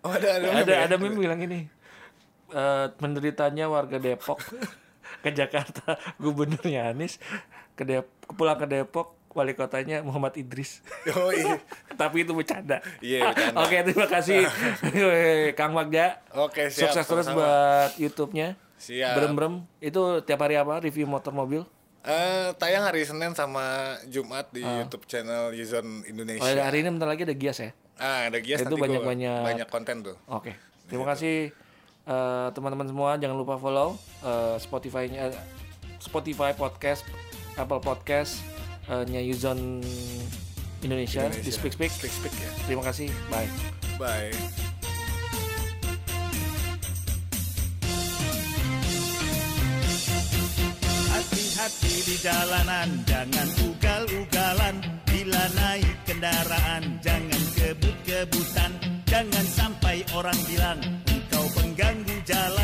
Oh 0.02 0.10
ada 0.10 0.38
ada 0.38 0.48
ada 0.50 0.62
meme 0.62 0.72
ya? 0.72 0.80
ada 0.84 0.96
meme 0.98 1.16
bilang 1.16 1.40
ini 1.40 1.60
eh 2.50 2.86
menderitanya 2.98 3.66
warga 3.66 3.96
Depok 3.96 4.42
ke 5.20 5.30
Jakarta 5.30 5.96
gubernurnya 6.24 6.90
Anies 6.90 7.16
ke 7.74 7.84
Dep 7.84 8.06
pulang 8.32 8.56
ke 8.56 8.66
Depok 8.66 9.16
wali 9.32 9.54
kotanya 9.54 10.02
Muhammad 10.02 10.36
Idris 10.36 10.84
Oh 11.10 11.32
iya. 11.32 11.56
tapi 12.02 12.24
itu 12.24 12.34
bercanda 12.34 12.84
Iya, 13.00 13.32
bercanda. 13.32 13.56
oke 13.58 13.76
terima 13.86 14.08
kasih 14.08 14.44
Kang 15.60 15.72
Magda 15.72 16.20
Oke 16.34 16.68
siap. 16.68 16.92
Sukses 16.92 17.06
terus 17.06 17.28
buat 17.30 17.92
YouTube-nya. 17.96 18.60
Siap. 18.76 19.14
Berem-berem. 19.14 19.62
Itu 19.78 20.20
tiap 20.22 20.42
hari 20.42 20.58
apa? 20.58 20.82
Review 20.82 21.06
motor 21.06 21.32
mobil? 21.32 21.64
Eh, 22.02 22.50
tayang 22.58 22.82
hari 22.82 23.06
Senin 23.06 23.30
sama 23.32 23.62
Jumat 24.10 24.50
di 24.50 24.66
YouTube 24.66 25.06
channel 25.06 25.54
Yuzon 25.54 26.02
Oh, 26.02 26.10
Indonesia. 26.10 26.42
hari 26.60 26.82
ini 26.82 26.90
bentar 26.90 27.06
lagi 27.06 27.22
ada 27.24 27.36
Gias 27.36 27.62
ya? 27.62 27.70
Ah, 27.96 28.26
ada 28.26 28.42
Gias 28.42 28.58
Itu 28.58 28.68
nanti 28.68 28.76
gua 28.76 28.86
banyak-banyak- 28.90 29.44
banyak 29.46 29.68
konten 29.70 30.02
tuh. 30.02 30.18
Oke. 30.26 30.58
Terima 30.90 31.06
kasih 31.08 31.54
eh, 32.02 32.48
teman-teman 32.52 32.90
semua. 32.90 33.14
Jangan 33.16 33.38
lupa 33.38 33.56
follow 33.56 33.94
eh, 34.20 34.58
Spotify-nya 34.58 35.30
Spotify 35.98 36.58
podcast, 36.58 37.06
Apple 37.54 37.78
Podcast 37.80 38.42
nya 39.08 39.22
Yuzon 39.22 39.80
Indonesia, 40.82 41.22
di 41.24 41.38
Indonesia. 41.38 41.54
Speak 41.54 41.78
Speak. 41.78 41.94
Speak 41.94 42.12
Speak 42.12 42.34
ya. 42.34 42.50
Terima 42.66 42.82
kasih. 42.82 43.08
Bye. 43.30 43.48
Bye. 43.96 44.71
Hati-hati 51.62 51.94
di 52.10 52.18
jalanan, 52.26 52.90
jangan 53.06 53.50
ugal-ugalan 53.62 54.82
Bila 55.06 55.46
naik 55.54 55.94
kendaraan, 56.10 56.98
jangan 57.06 57.44
kebut-kebutan 57.54 58.72
Jangan 59.06 59.46
sampai 59.46 60.02
orang 60.18 60.40
bilang, 60.50 60.82
engkau 61.06 61.46
pengganggu 61.54 62.18
jalan 62.26 62.61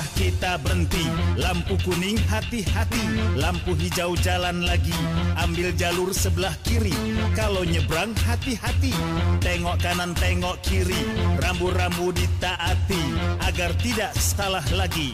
Merah 0.00 0.16
kita 0.16 0.56
berhenti 0.64 1.04
Lampu 1.36 1.76
kuning 1.84 2.16
hati-hati. 2.24 3.36
Lampu 3.36 3.76
hijau 3.76 4.16
jalan 4.24 4.64
lagi 4.64 4.96
Ambil 5.36 5.76
jalur 5.76 6.16
sebelah 6.16 6.56
kiri. 6.64 6.96
Kalau 7.36 7.68
nyebrang 7.68 8.16
hati-hati. 8.24 8.96
Tengok 9.44 9.76
kanan 9.84 10.16
tengok 10.16 10.56
kiri. 10.64 11.04
Rambu-rambu 11.44 12.16
ditaati 12.16 13.02
Agar 13.44 13.76
tidak 13.84 14.16
salah 14.16 14.64
lagi. 14.72 15.12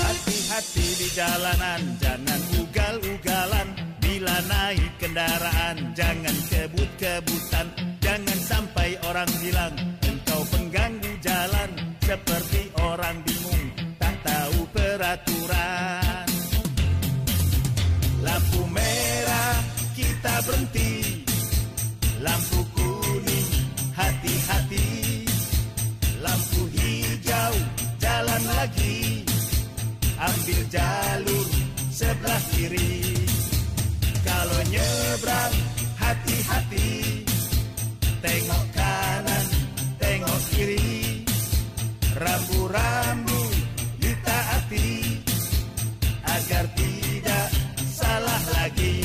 Hati-hati 0.00 0.86
di 0.96 1.08
jalanan 1.12 1.80
Jangan 2.00 2.40
ugal-ugalan. 2.56 3.68
Bila 4.00 4.36
naik 4.48 4.96
kendaraan 4.96 5.92
Jangan 5.92 6.36
kebut-kebutan. 6.48 7.68
Jangan 8.00 8.38
sampai 8.40 8.75
orang 9.16 9.32
bilang 9.40 9.72
Engkau 10.04 10.40
pengganggu 10.52 11.12
jalan. 11.24 11.70
Seperti 12.04 12.68
orang 12.84 13.16
bingung 13.24 13.64
Tak 13.96 14.12
tahu 14.20 14.60
peraturan. 14.76 16.28
Lampu 18.20 18.60
merah 18.68 19.56
kita 19.96 20.34
berhenti. 20.44 21.24
Lampu 22.20 22.60
kuning 22.76 23.50
hati-hati. 23.96 24.88
Lampu 26.20 26.68
hijau 26.76 27.54
jalan 27.96 28.42
lagi. 28.52 29.24
Ambil 30.20 30.60
jalur 30.68 31.48
sebelah 31.88 32.42
kiri. 32.52 33.16
Kalau 34.28 34.60
nyebrang 34.68 35.54
hati-hati. 36.04 37.24
Tengok 38.20 38.65
Rambu-rambu 42.16 43.40
ditaati 44.00 45.20
Agar 46.24 46.64
tidak 46.72 47.48
salah 47.92 48.44
lagi. 48.56 49.04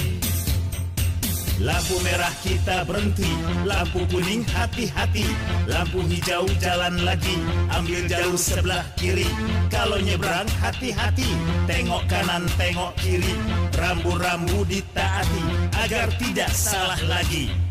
Lampu 1.59 1.99
merah 2.07 2.31
kita 2.39 2.87
berhenti 2.87 3.27
Lampu 3.67 4.07
kuning 4.07 4.47
hati-hati. 4.47 5.27
Lampu 5.67 5.99
hijau 6.07 6.47
jalan 6.63 7.03
lagi 7.03 7.35
Ambil 7.75 8.07
jalur 8.07 8.39
sebelah 8.39 8.87
kiri. 8.95 9.27
Kalau 9.67 9.99
nyebrang 9.99 10.47
hati-hati 10.63 11.27
Tengok 11.67 12.07
kanan 12.07 12.47
tengok 12.55 12.95
kiri. 12.95 13.35
Rambu-rambu 13.75 14.63
ditaati 14.71 15.43
Agar 15.83 16.07
tidak 16.15 16.51
salah 16.55 17.01
lagi 17.11 17.70